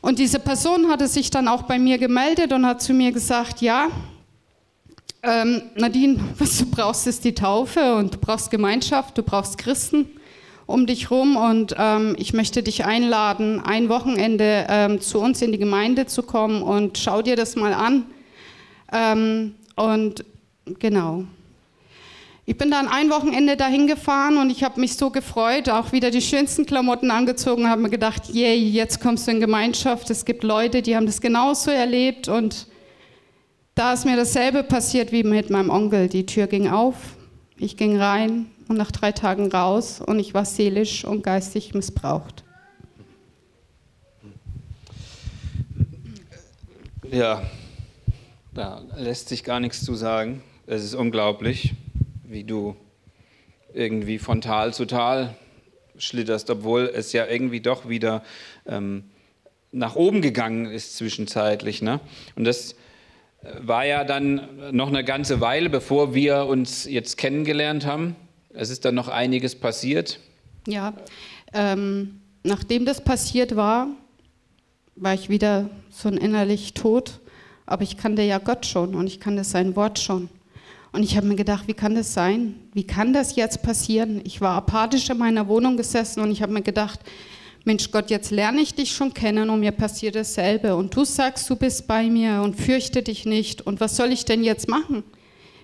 [0.00, 3.60] Und diese Person hatte sich dann auch bei mir gemeldet und hat zu mir gesagt,
[3.60, 3.88] ja,
[5.22, 10.06] ähm, Nadine, was du brauchst, ist die Taufe und du brauchst Gemeinschaft, du brauchst Christen
[10.72, 15.52] um dich rum und ähm, ich möchte dich einladen, ein Wochenende ähm, zu uns in
[15.52, 18.06] die Gemeinde zu kommen und schau dir das mal an.
[18.90, 20.24] Ähm, und
[20.78, 21.24] genau.
[22.46, 26.10] Ich bin dann ein Wochenende dahin gefahren und ich habe mich so gefreut, auch wieder
[26.10, 30.08] die schönsten Klamotten angezogen, habe mir gedacht, yay, jetzt kommst du in Gemeinschaft.
[30.10, 32.66] Es gibt Leute, die haben das genauso erlebt und
[33.74, 36.08] da ist mir dasselbe passiert wie mit meinem Onkel.
[36.08, 36.96] Die Tür ging auf,
[37.58, 42.42] ich ging rein und nach drei Tagen raus und ich war seelisch und geistig missbraucht.
[47.10, 47.42] Ja,
[48.54, 50.42] da lässt sich gar nichts zu sagen.
[50.66, 51.74] Es ist unglaublich,
[52.24, 52.74] wie du
[53.74, 55.36] irgendwie von Tal zu Tal
[55.98, 58.24] schlitterst, obwohl es ja irgendwie doch wieder
[58.66, 59.04] ähm,
[59.70, 61.82] nach oben gegangen ist zwischenzeitlich.
[61.82, 62.00] Ne?
[62.36, 62.74] Und das
[63.60, 68.16] war ja dann noch eine ganze Weile, bevor wir uns jetzt kennengelernt haben.
[68.54, 70.18] Es ist dann noch einiges passiert.
[70.66, 70.94] Ja,
[71.52, 73.88] ähm, nachdem das passiert war,
[74.96, 77.20] war ich wieder so innerlich tot.
[77.66, 80.28] Aber ich kannte ja Gott schon und ich kannte sein Wort schon.
[80.92, 82.54] Und ich habe mir gedacht, wie kann das sein?
[82.74, 84.20] Wie kann das jetzt passieren?
[84.24, 87.00] Ich war apathisch in meiner Wohnung gesessen und ich habe mir gedacht,
[87.64, 90.74] Mensch Gott, jetzt lerne ich dich schon kennen und mir passiert dasselbe.
[90.74, 93.62] Und du sagst, du bist bei mir und fürchte dich nicht.
[93.62, 95.04] Und was soll ich denn jetzt machen?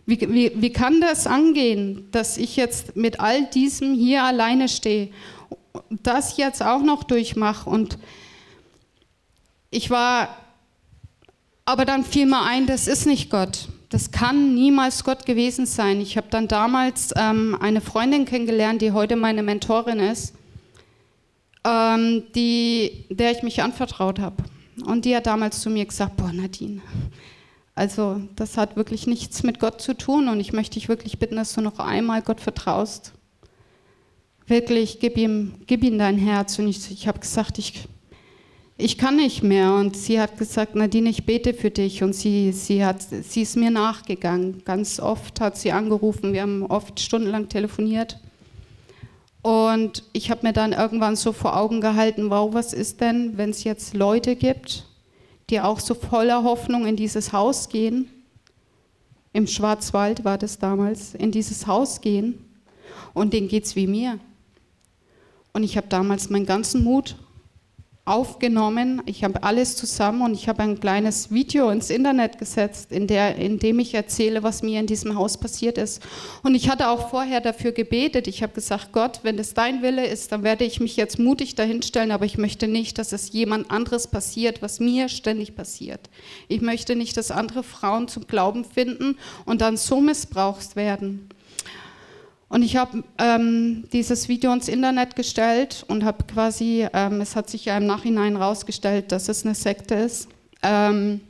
[0.09, 5.11] Wie, wie, wie kann das angehen, dass ich jetzt mit all diesem hier alleine stehe,
[5.91, 7.69] das jetzt auch noch durchmache?
[7.69, 7.99] Und
[9.71, 10.37] ich war,
[11.65, 13.69] aber dann fiel mir ein, das ist nicht Gott.
[13.91, 16.01] Das kann niemals Gott gewesen sein.
[16.01, 20.35] Ich habe dann damals ähm, eine Freundin kennengelernt, die heute meine Mentorin ist
[21.69, 24.37] ähm, die, der ich mich anvertraut habe.
[24.85, 26.81] Und die hat damals zu mir gesagt, boah Nadine,
[27.79, 31.37] also das hat wirklich nichts mit Gott zu tun und ich möchte dich wirklich bitten,
[31.37, 33.13] dass du noch einmal Gott vertraust.
[34.49, 36.59] Wirklich, gib ihm, gib ihm dein Herz.
[36.59, 37.87] Und ich, ich habe gesagt, ich,
[38.77, 39.75] ich kann nicht mehr.
[39.75, 42.03] Und sie hat gesagt, Nadine, ich bete für dich.
[42.03, 44.63] Und sie, sie, hat, sie ist mir nachgegangen.
[44.65, 46.33] Ganz oft hat sie angerufen.
[46.33, 48.19] Wir haben oft stundenlang telefoniert.
[49.43, 53.51] Und ich habe mir dann irgendwann so vor Augen gehalten, wow, was ist denn, wenn
[53.51, 54.88] es jetzt Leute gibt,
[55.51, 58.11] die auch so voller Hoffnung in dieses Haus gehen,
[59.33, 62.45] im Schwarzwald war das damals, in dieses Haus gehen
[63.15, 64.19] und denen geht es wie mir.
[65.53, 67.17] Und ich habe damals meinen ganzen Mut
[68.09, 69.03] aufgenommen.
[69.07, 73.37] Ich habe alles zusammen und ich habe ein kleines Video ins Internet gesetzt, in, der,
[73.37, 76.03] in dem ich erzähle, was mir in diesem Haus passiert ist.
[76.43, 78.27] Und ich hatte auch vorher dafür gebetet.
[78.27, 81.55] Ich habe gesagt, Gott, wenn es dein Wille ist, dann werde ich mich jetzt mutig
[81.55, 86.09] dahinstellen, aber ich möchte nicht, dass es jemand anderes passiert, was mir ständig passiert.
[86.49, 91.29] Ich möchte nicht, dass andere Frauen zum Glauben finden und dann so missbraucht werden.
[92.49, 97.51] Und ich habe ähm, dieses Video ins Internet gestellt und habe quasi, ähm, es hat
[97.51, 100.29] sich ja im Nachhinein rausgestellt, dass es eine Sekte ist.
[100.63, 101.21] Ähm,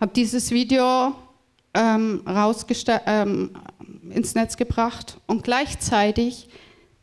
[0.00, 1.14] habe dieses Video
[1.74, 2.22] ähm,
[3.06, 3.50] ähm,
[4.08, 6.48] ins Netz gebracht und gleichzeitig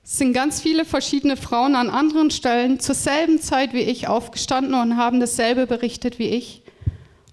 [0.03, 4.97] sind ganz viele verschiedene Frauen an anderen Stellen zur selben Zeit wie ich aufgestanden und
[4.97, 6.63] haben dasselbe berichtet wie ich.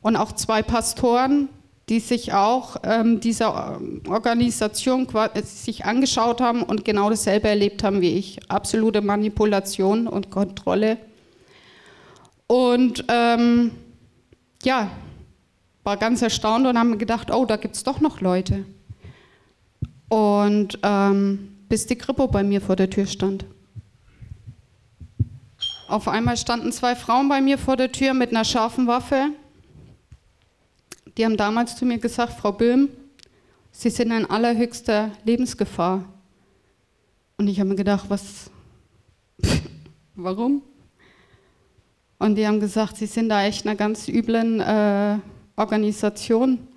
[0.02, 1.48] Und auch zwei Pastoren,
[1.88, 7.82] die sich auch ähm, dieser ähm, Organisation äh, sich angeschaut haben und genau dasselbe erlebt
[7.82, 8.50] haben wie ich.
[8.50, 10.96] Absolute Manipulation und Kontrolle.
[12.46, 13.72] Und ähm,
[14.62, 14.90] ja,
[15.82, 18.64] war ganz erstaunt und haben gedacht, oh, da gibt es doch noch Leute.
[20.08, 23.44] Und ähm, bis die Kripo bei mir vor der Tür stand.
[25.88, 29.30] Auf einmal standen zwei Frauen bei mir vor der Tür mit einer scharfen Waffe
[31.16, 32.88] die haben damals zu mir gesagt, Frau Böhm,
[33.70, 36.04] Sie sind in allerhöchster Lebensgefahr.
[37.36, 38.50] Und ich habe mir gedacht, was,
[40.14, 40.62] warum?
[42.18, 45.18] Und die haben gesagt, Sie sind da echt einer ganz üblen äh,
[45.56, 46.68] Organisation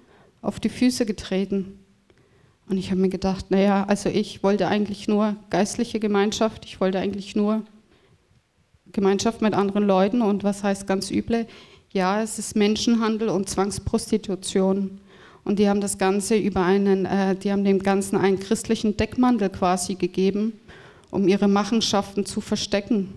[0.42, 1.80] auf die Füße getreten.
[2.70, 7.00] Und ich habe mir gedacht, naja, also ich wollte eigentlich nur geistliche Gemeinschaft, ich wollte
[7.00, 7.64] eigentlich nur
[8.92, 11.48] Gemeinschaft mit anderen Leuten und was heißt ganz üble?
[11.98, 15.02] Ja, es ist Menschenhandel und Zwangsprostitution.
[15.44, 19.50] Und die haben das Ganze über einen, äh, die haben dem Ganzen einen christlichen Deckmantel
[19.50, 20.54] quasi gegeben,
[21.10, 23.16] um ihre Machenschaften zu verstecken.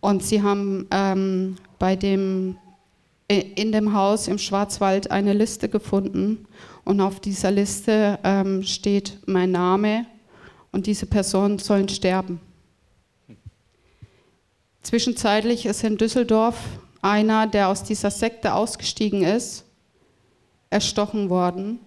[0.00, 2.56] Und sie haben ähm, bei dem
[3.28, 6.46] in dem Haus im Schwarzwald eine Liste gefunden
[6.86, 10.06] und auf dieser Liste ähm, steht mein Name
[10.70, 12.40] und diese Personen sollen sterben.
[14.82, 16.56] Zwischenzeitlich ist in Düsseldorf
[17.02, 19.64] einer, der aus dieser Sekte ausgestiegen ist,
[20.70, 21.80] erstochen worden.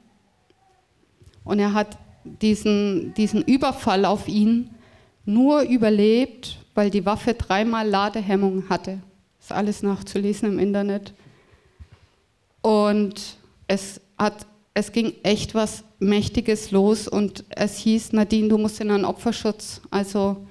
[1.44, 4.70] Und er hat diesen, diesen Überfall auf ihn
[5.26, 9.00] nur überlebt, weil die Waffe dreimal Ladehemmung hatte.
[9.40, 11.14] Ist alles nachzulesen im Internet.
[12.62, 18.82] Und es, hat, es ging echt was Mächtiges los und es hieß, Nadine, du musst
[18.82, 19.82] in einen Opferschutz.
[19.90, 20.46] Also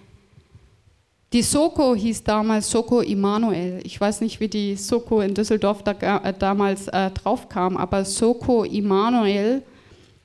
[1.35, 3.81] die Soko hieß damals Soko Immanuel.
[3.83, 8.05] Ich weiß nicht, wie die Soko in Düsseldorf da, äh, damals äh, drauf kam, aber
[8.05, 9.65] Soko Immanuel,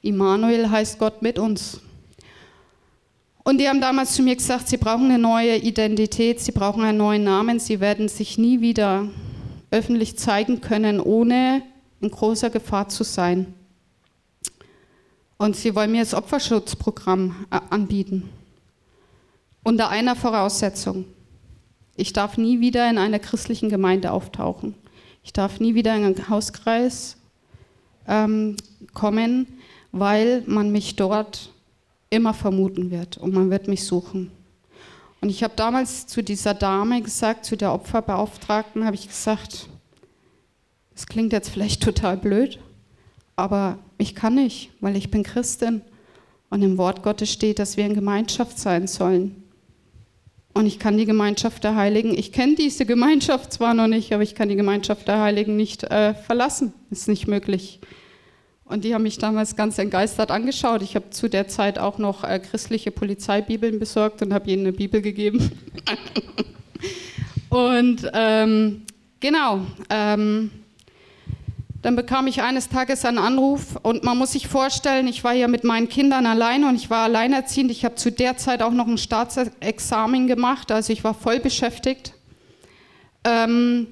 [0.04, 1.82] Immanuel heißt Gott mit uns.
[3.44, 7.00] Und die haben damals zu mir gesagt, sie brauchen eine neue Identität, sie brauchen einen
[7.00, 9.08] neuen Namen, sie werden sich nie wieder
[9.72, 11.64] öffentlich zeigen können, ohne
[12.02, 13.56] in großer Gefahr zu sein.
[15.38, 18.30] Und sie wollen mir das Opferschutzprogramm äh, anbieten.
[19.64, 21.06] Unter einer Voraussetzung.
[21.96, 24.76] Ich darf nie wieder in einer christlichen Gemeinde auftauchen.
[25.24, 27.18] Ich darf nie wieder in einen Hauskreis
[28.08, 28.56] ähm,
[28.94, 29.48] kommen,
[29.92, 31.52] weil man mich dort
[32.10, 34.32] immer vermuten wird und man wird mich suchen.
[35.22, 39.68] Und ich habe damals zu dieser Dame gesagt, zu der Opferbeauftragten, habe ich gesagt,
[40.94, 42.60] das klingt jetzt vielleicht total blöd,
[43.36, 45.82] aber ich kann nicht, weil ich bin Christin
[46.50, 49.39] und im Wort Gottes steht, dass wir in Gemeinschaft sein sollen.
[50.60, 54.24] Und ich kann die Gemeinschaft der Heiligen, ich kenne diese Gemeinschaft zwar noch nicht, aber
[54.24, 56.74] ich kann die Gemeinschaft der Heiligen nicht äh, verlassen.
[56.90, 57.80] Ist nicht möglich.
[58.66, 60.82] Und die haben mich damals ganz entgeistert angeschaut.
[60.82, 64.74] Ich habe zu der Zeit auch noch äh, christliche Polizeibibeln besorgt und habe ihnen eine
[64.74, 65.50] Bibel gegeben.
[67.50, 68.82] und ähm,
[69.22, 70.52] genau, ähm,
[71.82, 75.48] dann bekam ich eines Tages einen Anruf und man muss sich vorstellen, ich war ja
[75.48, 77.72] mit meinen Kindern alleine und ich war alleinerziehend.
[77.72, 82.14] Ich habe zu der Zeit auch noch ein Staatsexamen gemacht, also ich war voll beschäftigt.
[83.24, 83.88] Ähm,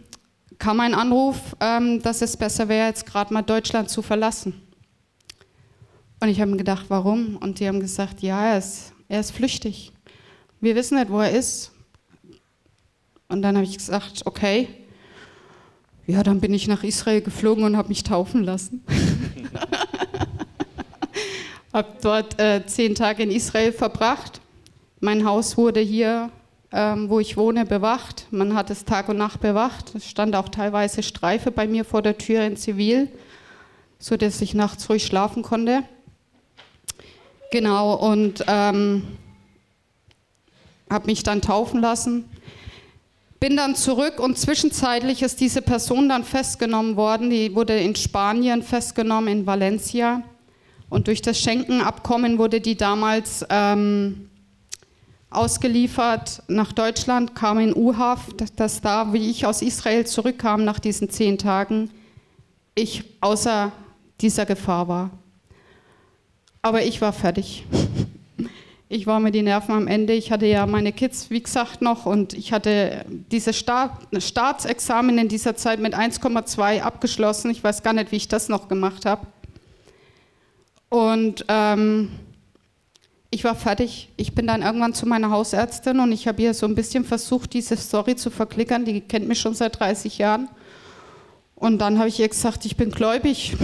[0.59, 4.61] kam ein Anruf, ähm, dass es besser wäre, jetzt gerade mal Deutschland zu verlassen.
[6.19, 7.37] Und ich habe mir gedacht, warum?
[7.37, 9.93] Und die haben gesagt, ja, er ist, er ist flüchtig.
[10.59, 11.71] Wir wissen nicht, wo er ist.
[13.29, 14.67] Und dann habe ich gesagt, okay,
[16.07, 18.81] ja, dann bin ich nach Israel geflogen und habe mich taufen lassen.
[21.73, 24.39] habe dort äh, zehn Tage in Israel verbracht.
[25.01, 26.29] Mein Haus wurde hier,
[26.71, 28.25] ähm, wo ich wohne, bewacht.
[28.31, 29.95] Man hat es Tag und Nacht bewacht.
[29.95, 33.09] Es stand auch teilweise Streife bei mir vor der Tür in Zivil,
[33.99, 35.83] sodass ich nachts ruhig schlafen konnte.
[37.51, 39.03] Genau, und ähm,
[40.89, 42.29] habe mich dann taufen lassen
[43.39, 47.29] bin dann zurück und zwischenzeitlich ist diese Person dann festgenommen worden.
[47.29, 50.23] Die wurde in Spanien festgenommen, in Valencia.
[50.89, 54.29] Und durch das Schenkenabkommen wurde die damals ähm,
[55.29, 61.09] ausgeliefert nach Deutschland, kam in U-Haft, dass da, wie ich aus Israel zurückkam nach diesen
[61.09, 61.91] zehn Tagen,
[62.73, 63.71] ich außer
[64.21, 65.11] dieser Gefahr war.
[66.61, 67.65] Aber ich war fertig.
[68.89, 70.13] Ich war mit den Nerven am Ende.
[70.13, 73.05] Ich hatte ja meine Kids, wie gesagt, noch und ich hatte
[73.51, 77.51] Staat, Staatsexamen in dieser Zeit mit 1,2 abgeschlossen.
[77.51, 79.27] Ich weiß gar nicht, wie ich das noch gemacht habe.
[80.87, 82.11] Und ähm,
[83.29, 84.07] ich war fertig.
[84.15, 87.53] Ich bin dann irgendwann zu meiner Hausärztin und ich habe ihr so ein bisschen versucht,
[87.53, 88.85] diese Story zu verklickern.
[88.85, 90.47] Die kennt mich schon seit 30 Jahren.
[91.55, 93.57] Und dann habe ich ihr gesagt, ich bin gläubig.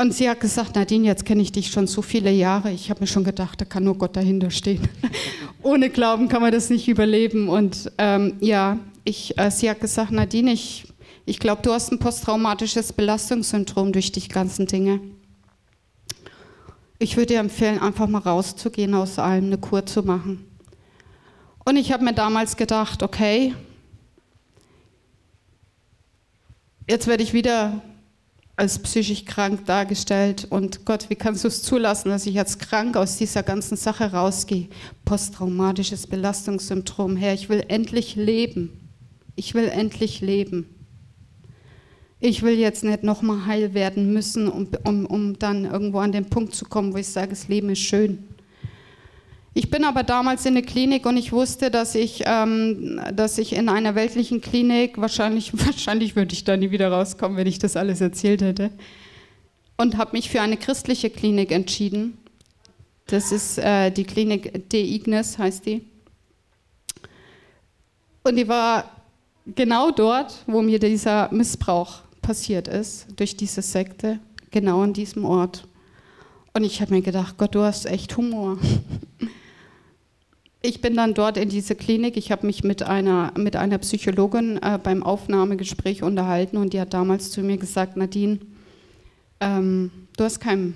[0.00, 2.70] Und sie hat gesagt, Nadine, jetzt kenne ich dich schon so viele Jahre.
[2.70, 4.88] Ich habe mir schon gedacht, da kann nur Gott dahinter stehen.
[5.62, 7.50] Ohne Glauben kann man das nicht überleben.
[7.50, 10.86] Und ähm, ja, ich, äh, sie hat gesagt, Nadine, ich,
[11.26, 15.00] ich glaube, du hast ein posttraumatisches Belastungssyndrom durch die ganzen Dinge.
[16.98, 20.46] Ich würde dir empfehlen, einfach mal rauszugehen aus allem, eine Kur zu machen.
[21.66, 23.54] Und ich habe mir damals gedacht, okay,
[26.88, 27.82] jetzt werde ich wieder
[28.60, 30.46] als psychisch krank dargestellt.
[30.50, 34.12] Und Gott, wie kannst du es zulassen, dass ich als krank aus dieser ganzen Sache
[34.12, 34.68] rausgehe?
[35.06, 37.16] Posttraumatisches Belastungssyndrom.
[37.16, 38.90] Herr, ich will endlich leben.
[39.34, 40.66] Ich will endlich leben.
[42.20, 46.26] Ich will jetzt nicht nochmal heil werden müssen, um, um, um dann irgendwo an den
[46.26, 48.24] Punkt zu kommen, wo ich sage, das Leben ist schön.
[49.52, 53.52] Ich bin aber damals in der Klinik und ich wusste, dass ich, ähm, dass ich
[53.52, 57.76] in einer weltlichen Klinik, wahrscheinlich, wahrscheinlich würde ich da nie wieder rauskommen, wenn ich das
[57.76, 58.70] alles erzählt hätte,
[59.76, 62.18] und habe mich für eine christliche Klinik entschieden.
[63.06, 65.84] Das ist äh, die Klinik De Ignis, heißt die.
[68.22, 68.84] Und die war,
[69.46, 74.20] genau dort, wo mir dieser Missbrauch passiert ist, durch diese Sekte,
[74.50, 75.66] genau an diesem Ort.
[76.52, 78.58] Und ich habe mir gedacht, Gott, du hast echt Humor.
[80.62, 82.18] Ich bin dann dort in diese Klinik.
[82.18, 86.92] Ich habe mich mit einer, mit einer Psychologin äh, beim Aufnahmegespräch unterhalten und die hat
[86.92, 88.40] damals zu mir gesagt, Nadine,
[89.40, 90.74] ähm, du hast kein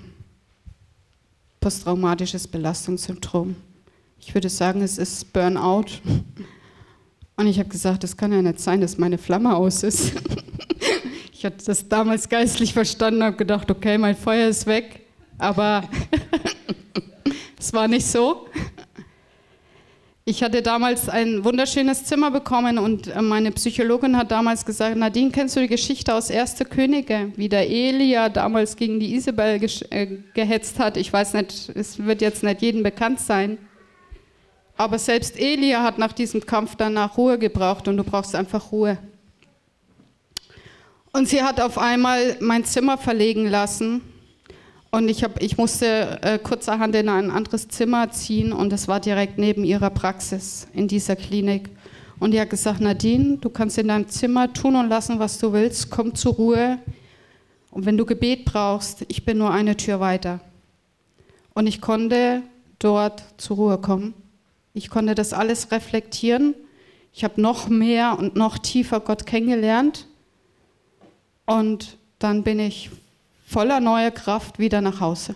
[1.59, 3.55] posttraumatisches Belastungssyndrom.
[4.19, 5.85] Ich würde sagen, es ist Burnout.
[7.35, 10.13] Und ich habe gesagt, das kann ja nicht sein, dass meine Flamme aus ist.
[11.31, 15.01] ich hatte das damals geistlich verstanden, habe gedacht, okay, mein Feuer ist weg,
[15.37, 15.87] aber
[17.59, 18.47] es war nicht so.
[20.27, 25.29] Ich hatte damals ein wunderschönes Zimmer bekommen und äh, meine Psychologin hat damals gesagt, Nadine,
[25.29, 29.61] kennst du die Geschichte aus Erste Könige, wie der Elia damals gegen die Isabel
[29.91, 30.97] äh, gehetzt hat?
[30.97, 33.59] Ich weiß nicht, es wird jetzt nicht jedem bekannt sein.
[34.75, 38.97] Aber selbst Elia hat nach diesem Kampf danach Ruhe gebraucht und du brauchst einfach Ruhe.
[41.13, 44.01] Und sie hat auf einmal mein Zimmer verlegen lassen
[44.95, 49.01] und ich, hab, ich musste äh, kurzerhand in ein anderes Zimmer ziehen und es war
[49.01, 51.69] direkt neben ihrer Praxis in dieser Klinik.
[52.17, 55.51] Und die hat gesagt, Nadine, du kannst in deinem Zimmer tun und lassen, was du
[55.51, 56.79] willst, komm zur Ruhe.
[57.71, 60.39] Und wenn du Gebet brauchst, ich bin nur eine Tür weiter.
[61.53, 62.41] Und ich konnte
[62.79, 64.13] dort zur Ruhe kommen.
[64.73, 66.55] Ich konnte das alles reflektieren.
[67.11, 70.07] Ich habe noch mehr und noch tiefer Gott kennengelernt.
[71.45, 72.91] Und dann bin ich
[73.45, 75.35] voller neuer Kraft wieder nach Hause.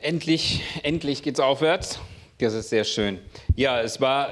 [0.00, 2.00] Endlich, endlich geht's aufwärts.
[2.38, 3.18] Das ist sehr schön.
[3.54, 4.28] Ja, es war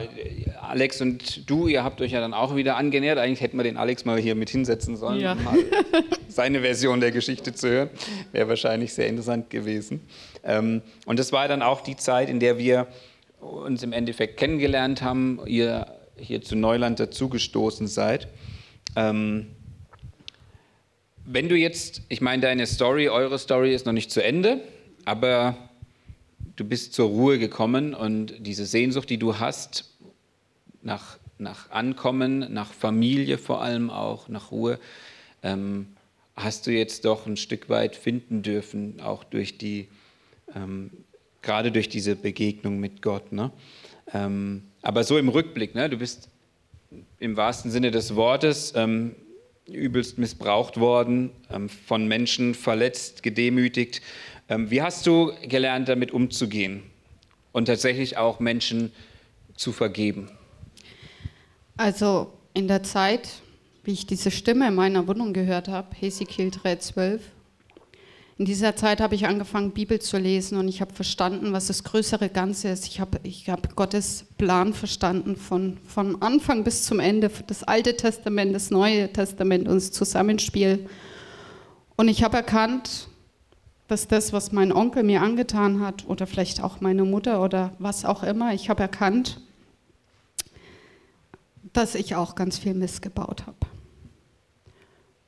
[0.61, 3.19] Alex und du, ihr habt euch ja dann auch wieder angenähert.
[3.19, 5.33] Eigentlich hätten wir den Alex mal hier mit hinsetzen sollen, ja.
[5.33, 5.59] um mal
[6.29, 7.91] seine Version der Geschichte zu hören.
[8.33, 10.03] Wäre wahrscheinlich sehr interessant gewesen.
[10.45, 12.89] Ähm, und das war dann auch die Zeit, in der wir
[13.41, 15.87] uns im Endeffekt kennengelernt haben, ihr
[16.17, 18.29] hier zu Neuland dazugestoßen seid.
[18.97, 19.47] Ähm,
[21.25, 24.61] wenn du jetzt, ich meine, deine Story, eure Story ist noch nicht zu Ende,
[25.05, 25.57] aber
[26.57, 29.91] du bist zur Ruhe gekommen und diese Sehnsucht, die du hast,
[30.83, 34.79] nach, nach Ankommen, nach Familie vor allem auch, nach Ruhe,
[35.43, 35.87] ähm,
[36.37, 39.89] hast du jetzt doch ein Stück weit finden dürfen, auch durch die,
[40.55, 40.91] ähm,
[41.43, 43.33] gerade durch diese Begegnung mit Gott.
[43.33, 43.51] Ne?
[44.13, 45.89] Ähm, aber so im Rückblick, ne?
[45.89, 46.29] du bist
[47.19, 49.15] im wahrsten Sinne des Wortes ähm,
[49.67, 54.03] übelst missbraucht worden, ähm, von Menschen verletzt, gedemütigt.
[54.49, 56.83] Ähm, wie hast du gelernt, damit umzugehen
[57.53, 58.93] und tatsächlich auch Menschen
[59.57, 60.31] zu vergeben?
[61.77, 63.29] Also in der Zeit,
[63.85, 67.21] wie ich diese Stimme in meiner Wohnung gehört habe, Hesekiel 3,12,
[68.37, 71.85] in dieser Zeit habe ich angefangen, Bibel zu lesen und ich habe verstanden, was das
[71.85, 72.87] größere Ganze ist.
[72.87, 77.97] Ich habe, ich habe Gottes Plan verstanden von, von Anfang bis zum Ende, das Alte
[77.97, 80.89] Testament, das Neue Testament und das Zusammenspiel.
[81.95, 83.07] Und ich habe erkannt,
[83.87, 88.05] dass das, was mein Onkel mir angetan hat oder vielleicht auch meine Mutter oder was
[88.05, 89.41] auch immer, ich habe erkannt,
[91.73, 93.59] dass ich auch ganz viel Mist gebaut habe.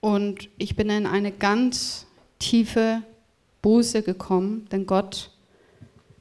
[0.00, 2.05] Und ich bin in eine ganz
[2.38, 3.02] tiefe
[3.62, 5.30] Buße gekommen, denn Gott,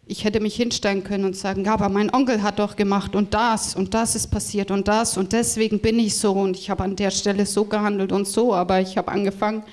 [0.07, 3.33] ich hätte mich hinstellen können und sagen, ja, aber mein Onkel hat doch gemacht und
[3.33, 6.83] das und das ist passiert und das und deswegen bin ich so und ich habe
[6.83, 9.63] an der Stelle so gehandelt und so, aber ich habe angefangen,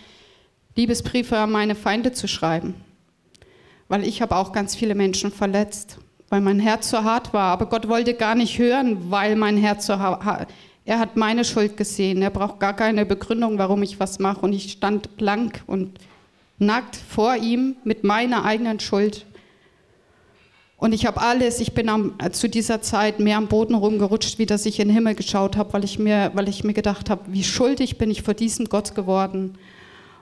[0.75, 2.75] Liebesbriefe an meine Feinde zu schreiben,
[3.89, 5.99] weil ich habe auch ganz viele Menschen verletzt,
[6.31, 9.87] weil mein Herz so hart war, aber Gott wollte gar nicht hören, weil mein Herz
[9.87, 10.49] so hart
[10.85, 12.23] er hat meine Schuld gesehen.
[12.23, 14.41] Er braucht gar keine Begründung, warum ich was mache.
[14.41, 15.99] Und ich stand blank und
[16.59, 19.27] nackt vor ihm mit meiner eigenen Schuld.
[20.77, 24.47] Und ich habe alles, ich bin am, zu dieser Zeit mehr am Boden rumgerutscht, wie
[24.47, 25.85] dass ich in den Himmel geschaut habe, weil
[26.35, 29.57] weil ich mir gedacht habe, wie schuldig bin ich vor diesem Gott geworden.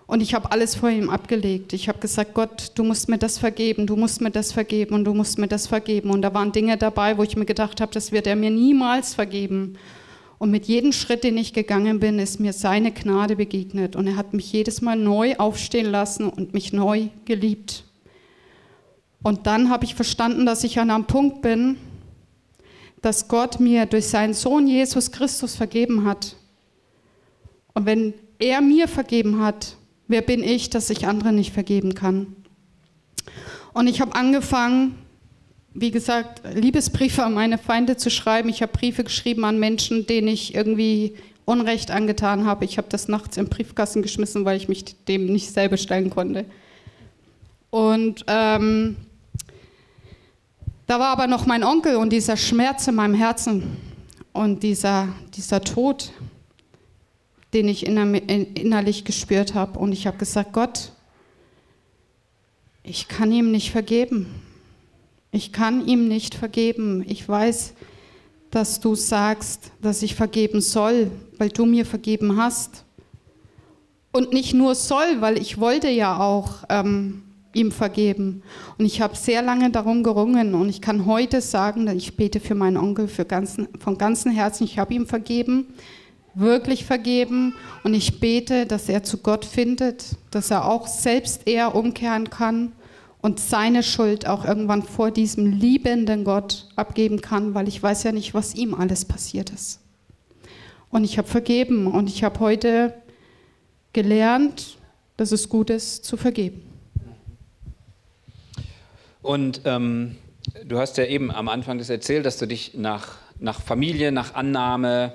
[0.07, 1.73] Und ich habe alles vor ihm abgelegt.
[1.73, 5.05] Ich habe gesagt, Gott, du musst mir das vergeben, du musst mir das vergeben und
[5.05, 6.11] du musst mir das vergeben.
[6.11, 9.15] Und da waren Dinge dabei, wo ich mir gedacht habe, das wird er mir niemals
[9.15, 9.79] vergeben.
[10.41, 13.95] Und mit jedem Schritt, den ich gegangen bin, ist mir seine Gnade begegnet.
[13.95, 17.85] Und er hat mich jedes Mal neu aufstehen lassen und mich neu geliebt.
[19.23, 21.77] Und dann habe ich verstanden, dass ich an einem Punkt bin,
[23.03, 26.37] dass Gott mir durch seinen Sohn Jesus Christus vergeben hat.
[27.75, 29.77] Und wenn er mir vergeben hat,
[30.09, 32.35] wer bin ich, dass ich anderen nicht vergeben kann?
[33.75, 34.95] Und ich habe angefangen,
[35.73, 38.49] wie gesagt, Liebesbriefe an meine Feinde zu schreiben.
[38.49, 41.15] Ich habe Briefe geschrieben an Menschen, denen ich irgendwie
[41.45, 42.65] Unrecht angetan habe.
[42.65, 46.45] Ich habe das nachts im Briefkasten geschmissen, weil ich mich dem nicht selber stellen konnte.
[47.71, 48.97] Und ähm,
[50.87, 53.77] da war aber noch mein Onkel und dieser Schmerz in meinem Herzen.
[54.33, 56.13] Und dieser, dieser Tod,
[57.53, 59.79] den ich innerlich gespürt habe.
[59.79, 60.93] Und ich habe gesagt, Gott,
[62.83, 64.27] ich kann ihm nicht vergeben.
[65.33, 67.05] Ich kann ihm nicht vergeben.
[67.07, 67.75] Ich weiß,
[68.51, 72.85] dass du sagst, dass ich vergeben soll, weil du mir vergeben hast.
[74.13, 77.23] Und nicht nur soll, weil ich wollte ja auch ähm,
[77.53, 78.43] ihm vergeben.
[78.77, 82.57] Und ich habe sehr lange darum gerungen und ich kann heute sagen, ich bete für
[82.57, 85.67] meinen Onkel für ganzen, von ganzem Herzen, ich habe ihm vergeben,
[86.35, 87.55] wirklich vergeben
[87.85, 92.73] und ich bete, dass er zu Gott findet, dass er auch selbst eher umkehren kann
[93.23, 98.13] und seine Schuld auch irgendwann vor diesem liebenden Gott abgeben kann, weil ich weiß ja
[98.13, 99.81] nicht, was ihm alles passiert ist.
[100.91, 102.95] Und ich habe vergeben und ich habe heute
[103.93, 104.79] gelernt,
[105.17, 106.63] dass es gut ist zu vergeben.
[109.23, 110.17] Und ähm,
[110.65, 114.35] du hast ja eben am Anfang das erzählt, dass du dich nach, nach Familie, nach
[114.35, 115.15] Annahme,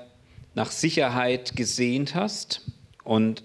[0.54, 2.62] nach Sicherheit gesehnt hast.
[3.02, 3.42] Und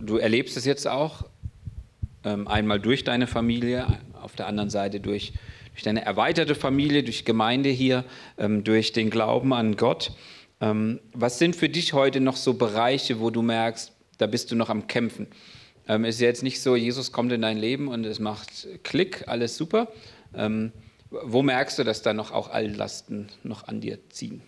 [0.00, 1.24] du erlebst es jetzt auch
[2.26, 3.86] einmal durch deine Familie,
[4.20, 5.32] auf der anderen Seite durch,
[5.72, 8.04] durch deine erweiterte Familie, durch Gemeinde hier,
[8.38, 10.12] ähm, durch den Glauben an Gott.
[10.60, 14.56] Ähm, was sind für dich heute noch so Bereiche, wo du merkst, da bist du
[14.56, 15.28] noch am Kämpfen?
[15.88, 19.56] Es ist jetzt nicht so, Jesus kommt in dein Leben und es macht Klick, alles
[19.56, 19.86] super.
[21.10, 24.42] Wo merkst du, dass da noch auch Altlasten noch an dir ziehen?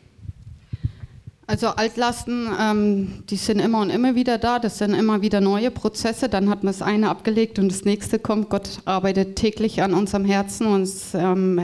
[1.49, 4.59] Also Altlasten, ähm, die sind immer und immer wieder da.
[4.59, 6.28] Das sind immer wieder neue Prozesse.
[6.28, 8.51] Dann hat man das eine abgelegt und das nächste kommt.
[8.51, 11.57] Gott arbeitet täglich an unserem Herzen und ähm,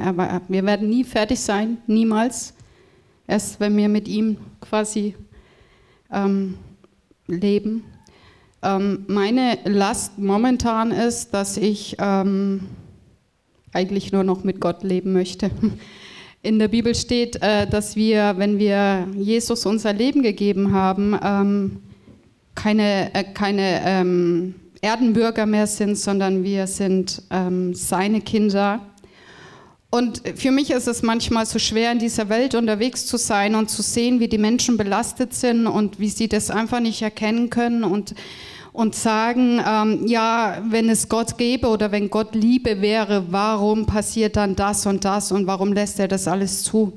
[0.48, 2.54] wir werden nie fertig sein, niemals.
[3.26, 5.16] Erst wenn wir mit ihm quasi
[6.10, 6.54] ähm,
[7.26, 7.84] leben.
[8.62, 12.68] Ähm, meine Last momentan ist, dass ich ähm,
[13.74, 15.50] eigentlich nur noch mit Gott leben möchte.
[16.44, 21.80] In der Bibel steht, äh, dass wir, wenn wir Jesus unser Leben gegeben haben, ähm,
[22.54, 28.80] keine, äh, keine ähm, Erdenbürger mehr sind, sondern wir sind ähm, seine Kinder.
[29.88, 33.70] Und für mich ist es manchmal so schwer, in dieser Welt unterwegs zu sein und
[33.70, 37.84] zu sehen, wie die Menschen belastet sind und wie sie das einfach nicht erkennen können
[37.84, 38.14] und
[38.74, 44.34] und sagen, ähm, ja, wenn es Gott gäbe oder wenn Gott Liebe wäre, warum passiert
[44.34, 46.92] dann das und das und warum lässt er das alles zu?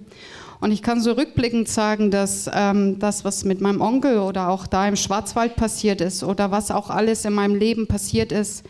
[0.59, 4.65] Und ich kann so rückblickend sagen, dass ähm, das, was mit meinem Onkel oder auch
[4.65, 8.65] da im Schwarzwald passiert ist oder was auch alles in meinem Leben passiert ist,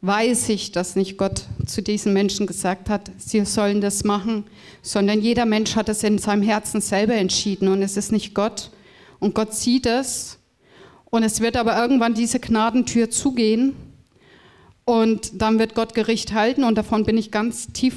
[0.00, 4.42] weiß ich, dass nicht Gott zu diesen Menschen gesagt hat, sie sollen das machen,
[4.82, 8.72] sondern jeder Mensch hat es in seinem Herzen selber entschieden und es ist nicht Gott.
[9.20, 10.39] Und Gott sieht es
[11.10, 13.74] und es wird aber irgendwann diese Gnadentür zugehen
[14.84, 17.94] und dann wird Gott Gericht halten und davon bin ich ganz tief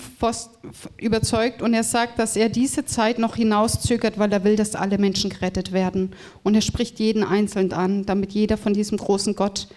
[0.97, 1.63] überzeugt.
[1.63, 5.31] Und er sagt, dass er diese Zeit noch hinauszögert, weil er will, dass alle Menschen
[5.31, 6.11] gerettet werden.
[6.43, 9.69] Und er spricht jeden einzeln an, damit jeder von diesem großen Gott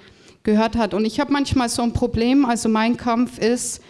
[0.42, 0.92] gehört hat.
[0.92, 3.80] Und ich habe manchmal so ein Problem, also mein Kampf ist,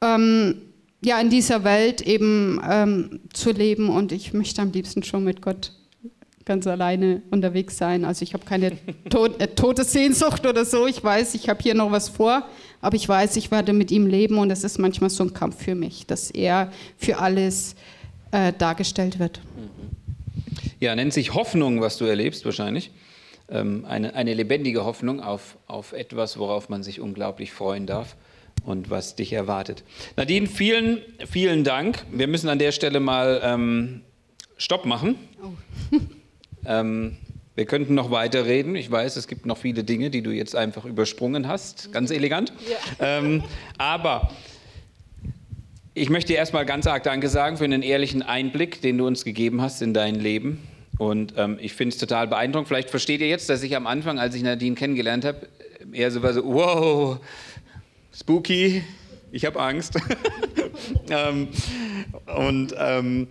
[0.00, 0.62] ähm,
[1.02, 5.42] ja, in dieser Welt eben ähm, zu leben und ich möchte am liebsten schon mit
[5.42, 5.72] Gott
[6.50, 8.04] ganz alleine unterwegs sein.
[8.04, 8.72] Also ich habe keine
[9.08, 10.88] Tod, äh, Todessehnsucht oder so.
[10.88, 12.42] Ich weiß, ich habe hier noch was vor,
[12.80, 15.62] aber ich weiß, ich werde mit ihm leben und es ist manchmal so ein Kampf
[15.62, 17.76] für mich, dass er für alles
[18.32, 19.40] äh, dargestellt wird.
[20.80, 22.90] Ja, nennt sich Hoffnung, was du erlebst wahrscheinlich.
[23.48, 28.16] Ähm, eine, eine lebendige Hoffnung auf, auf etwas, worauf man sich unglaublich freuen darf
[28.64, 29.84] und was dich erwartet.
[30.16, 30.98] Nadine, vielen,
[31.30, 32.04] vielen Dank.
[32.10, 34.00] Wir müssen an der Stelle mal ähm,
[34.56, 35.14] Stopp machen.
[35.44, 35.96] Oh.
[36.64, 37.16] Ähm,
[37.54, 38.74] wir könnten noch weiter reden.
[38.74, 41.92] Ich weiß, es gibt noch viele Dinge, die du jetzt einfach übersprungen hast.
[41.92, 42.52] Ganz elegant.
[42.68, 43.18] Ja.
[43.18, 43.42] Ähm,
[43.76, 44.30] aber
[45.94, 49.24] ich möchte dir erstmal ganz arg Danke sagen für einen ehrlichen Einblick, den du uns
[49.24, 50.66] gegeben hast in dein Leben.
[50.96, 52.68] Und ähm, ich finde es total beeindruckend.
[52.68, 55.48] Vielleicht versteht ihr jetzt, dass ich am Anfang, als ich Nadine kennengelernt habe,
[55.92, 57.18] eher so war so, wow,
[58.14, 58.82] spooky,
[59.32, 59.96] ich habe Angst.
[61.10, 61.48] ähm,
[62.36, 63.28] und ähm,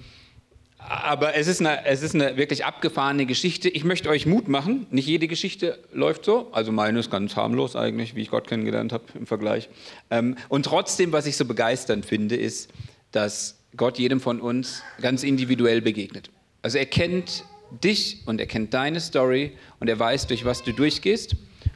[0.89, 3.69] aber es ist, eine, es ist eine wirklich abgefahrene Geschichte.
[3.69, 4.87] Ich möchte euch Mut machen.
[4.89, 6.49] Nicht jede Geschichte läuft so.
[6.51, 9.69] Also meine ist ganz harmlos eigentlich, wie ich Gott kennengelernt habe im Vergleich.
[10.09, 12.71] Ähm, und trotzdem, was ich so begeisternd finde, ist,
[13.11, 16.31] dass Gott jedem von uns ganz individuell begegnet.
[16.63, 17.43] Also er kennt
[17.83, 21.35] dich und er kennt deine Story und er weiß, durch was du durchgehst.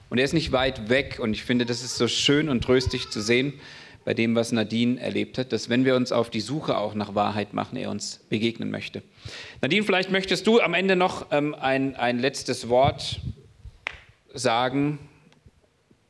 [0.09, 1.19] Und er ist nicht weit weg.
[1.21, 3.53] Und ich finde, das ist so schön und tröstlich zu sehen,
[4.05, 7.15] bei dem, was Nadine erlebt hat, dass wenn wir uns auf die Suche auch nach
[7.15, 9.01] Wahrheit machen, er uns begegnen möchte.
[9.61, 13.19] Nadine, vielleicht möchtest du am Ende noch ähm, ein, ein letztes Wort
[14.33, 14.99] sagen,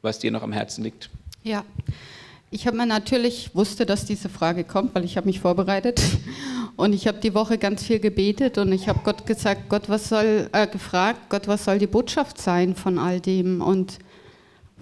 [0.01, 1.09] was dir noch am Herzen liegt.
[1.43, 1.63] Ja,
[2.51, 6.01] ich habe mir natürlich wusste, dass diese Frage kommt, weil ich habe mich vorbereitet
[6.75, 10.09] Und ich habe die Woche ganz viel gebetet und ich habe Gott gesagt, Gott, was
[10.09, 13.99] soll, äh, gefragt, Gott, was soll die Botschaft sein von all dem und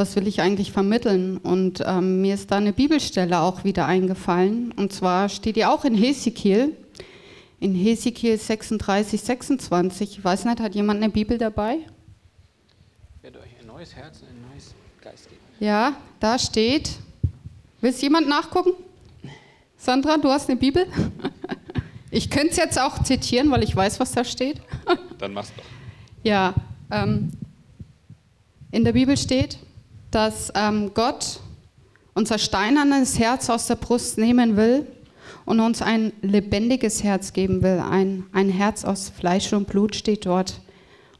[0.02, 1.38] was will ich eigentlich vermitteln?
[1.38, 4.72] Und ähm, mir ist da eine Bibelstelle auch wieder eingefallen.
[4.72, 6.76] Und zwar steht die auch in Hesekiel,
[7.60, 10.18] in Hesekiel 36, 26.
[10.18, 11.78] Ich weiß nicht, hat jemand eine Bibel dabei?
[13.22, 14.74] Wird euch ein neues Herz, ein neues
[15.04, 15.42] Geist geben.
[15.60, 16.98] Ja, da steht.
[17.80, 18.72] Will es jemand nachgucken?
[19.78, 20.88] Sandra, du hast eine Bibel?
[22.14, 24.60] Ich könnte es jetzt auch zitieren, weil ich weiß, was da steht.
[25.18, 25.64] Dann mach's doch.
[26.24, 26.54] Ja,
[26.92, 27.32] ähm,
[28.70, 29.58] in der Bibel steht,
[30.12, 31.40] dass ähm, Gott
[32.14, 34.86] unser steinernes Herz aus der Brust nehmen will
[35.46, 37.80] und uns ein lebendiges Herz geben will.
[37.80, 40.60] Ein, ein Herz aus Fleisch und Blut steht dort.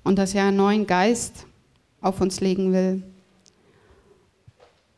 [0.04, 1.46] Und dass er einen neuen Geist
[2.02, 3.04] auf uns legen will.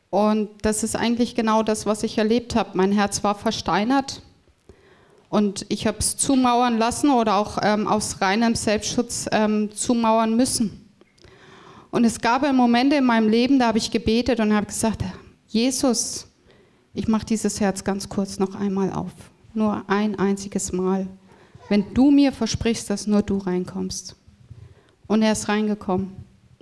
[0.10, 2.72] Und das ist eigentlich genau das, was ich erlebt habe.
[2.74, 4.22] Mein Herz war versteinert
[5.30, 10.83] und ich habe es zumauern lassen oder auch ähm, aus reinem Selbstschutz ähm, zumauern müssen.
[11.94, 15.04] Und es gab Momente in meinem Leben, da habe ich gebetet und habe gesagt,
[15.48, 16.26] Jesus,
[16.96, 19.12] ich mache dieses Herz ganz kurz noch einmal auf.
[19.54, 21.06] Nur ein einziges Mal.
[21.70, 24.16] Wenn du mir versprichst, dass nur du reinkommst.
[25.06, 26.16] Und er ist reingekommen.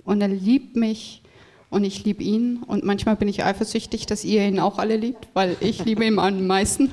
[0.04, 1.22] Und er liebt mich
[1.70, 2.62] und ich liebe ihn.
[2.66, 6.18] Und manchmal bin ich eifersüchtig, dass ihr ihn auch alle liebt, weil ich liebe ihn
[6.18, 6.92] am meisten.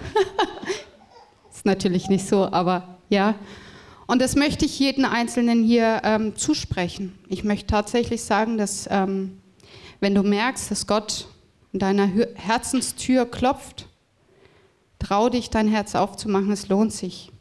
[1.53, 3.35] Ist natürlich nicht so, aber ja.
[4.09, 7.13] Und das möchte ich jeden Einzelnen hier ähm, zusprechen.
[7.27, 9.37] Ich möchte tatsächlich sagen, dass ähm,
[9.99, 11.27] wenn du merkst, dass Gott
[11.73, 13.85] an deiner Herzenstür klopft,
[14.97, 17.31] trau dich, dein Herz aufzumachen, es lohnt sich.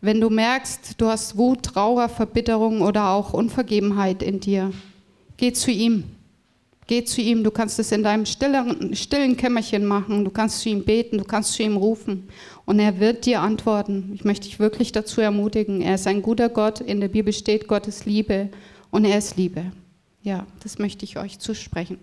[0.00, 4.72] Wenn du merkst, du hast Wut, Trauer, Verbitterung oder auch Unvergebenheit in dir,
[5.36, 6.04] geh zu ihm.
[6.88, 10.70] Geh zu ihm, du kannst es in deinem stillen, stillen Kämmerchen machen, du kannst zu
[10.70, 12.30] ihm beten, du kannst zu ihm rufen
[12.64, 14.12] und er wird dir antworten.
[14.14, 17.68] Ich möchte dich wirklich dazu ermutigen, er ist ein guter Gott, in der Bibel steht
[17.68, 18.48] Gottes Liebe
[18.90, 19.70] und er ist Liebe.
[20.22, 21.98] Ja, das möchte ich euch zusprechen.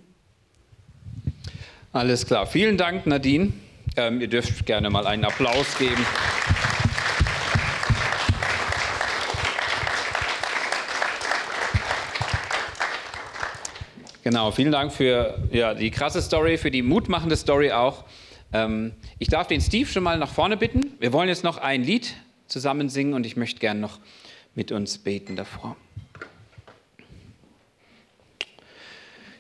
[1.92, 3.54] Alles klar, vielen Dank Nadine.
[3.98, 6.06] Ähm, ihr dürft gerne mal einen Applaus geben.
[14.26, 18.06] Genau, vielen Dank für ja, die krasse Story, für die mutmachende Story auch.
[18.52, 20.94] Ähm, ich darf den Steve schon mal nach vorne bitten.
[21.00, 22.16] Wir wollen jetzt noch ein Lied
[22.48, 24.00] zusammen singen und ich möchte gerne noch
[24.56, 25.78] mit uns beten davor.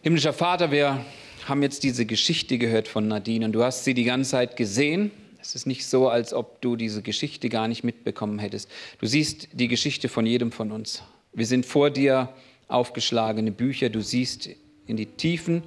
[0.03, 1.03] Himmlischer Vater, wir
[1.45, 5.09] haben jetzt diese Geschichte gehört von Nadine und du hast sie die ganze Zeit gesehen.
[5.41, 8.69] Es ist nicht so, als ob du diese Geschichte gar nicht mitbekommen hättest.
[8.99, 11.01] Du siehst die Geschichte von jedem von uns.
[11.33, 12.29] Wir sind vor dir
[12.67, 13.89] aufgeschlagene Bücher.
[13.89, 14.47] Du siehst
[14.87, 15.63] in die Tiefen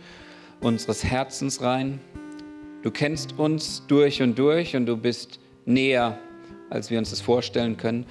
[0.60, 2.00] unseres Herzens rein.
[2.82, 6.18] Du kennst uns durch und durch und du bist näher,
[6.70, 8.06] als wir uns das vorstellen können.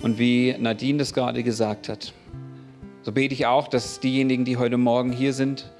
[0.00, 2.12] Und wie Nadine das gerade gesagt hat,
[3.02, 5.72] so bete ich auch, dass diejenigen, die heute Morgen hier sind,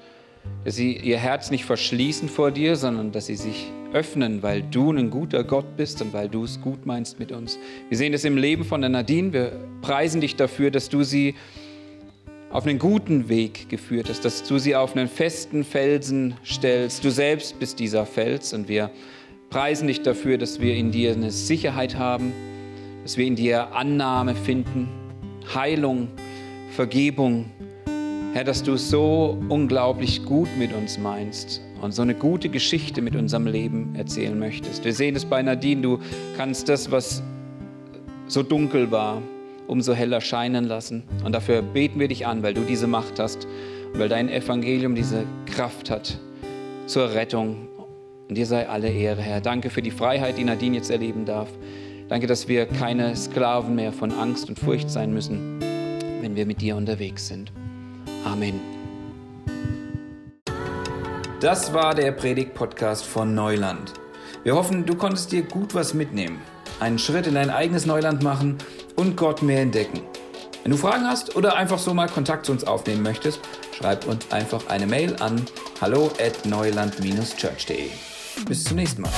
[0.65, 4.91] dass sie ihr Herz nicht verschließen vor dir, sondern dass sie sich öffnen, weil du
[4.91, 7.57] ein guter Gott bist und weil du es gut meinst mit uns.
[7.89, 9.31] Wir sehen es im Leben von der Nadine.
[9.31, 11.35] Wir preisen dich dafür, dass du sie
[12.53, 17.03] auf einen guten Weg geführt hast, dass du sie auf einen festen Felsen stellst.
[17.03, 18.91] Du selbst bist dieser Fels und wir
[19.49, 22.31] preisen dich dafür, dass wir in dir eine Sicherheit haben,
[23.01, 24.87] dass wir in dir Annahme finden,
[25.55, 26.09] Heilung,
[26.75, 27.49] Vergebung.
[28.33, 33.15] Herr, dass du so unglaublich gut mit uns meinst und so eine gute Geschichte mit
[33.15, 34.85] unserem Leben erzählen möchtest.
[34.85, 35.99] Wir sehen es bei Nadine, du
[36.37, 37.23] kannst das, was
[38.27, 39.23] so dunkel war,
[39.67, 41.03] umso heller scheinen lassen.
[41.23, 43.47] Und dafür beten wir dich an, weil du diese Macht hast
[43.93, 46.17] und weil dein Evangelium diese Kraft hat
[46.85, 47.67] zur Rettung.
[48.29, 49.41] Und dir sei alle Ehre, Herr.
[49.41, 51.49] Danke für die Freiheit, die Nadine jetzt erleben darf.
[52.09, 55.59] Danke, dass wir keine Sklaven mehr von Angst und Furcht sein müssen,
[56.21, 57.51] wenn wir mit dir unterwegs sind.
[58.25, 58.59] Amen.
[61.39, 63.93] Das war der Predigt-Podcast von Neuland.
[64.43, 66.39] Wir hoffen, du konntest dir gut was mitnehmen,
[66.79, 68.57] einen Schritt in dein eigenes Neuland machen
[68.95, 70.01] und Gott mehr entdecken.
[70.63, 73.39] Wenn du Fragen hast oder einfach so mal Kontakt zu uns aufnehmen möchtest,
[73.77, 75.45] schreib uns einfach eine Mail an
[75.81, 77.89] hallo at neuland-church.de.
[78.47, 79.11] Bis zum nächsten Mal.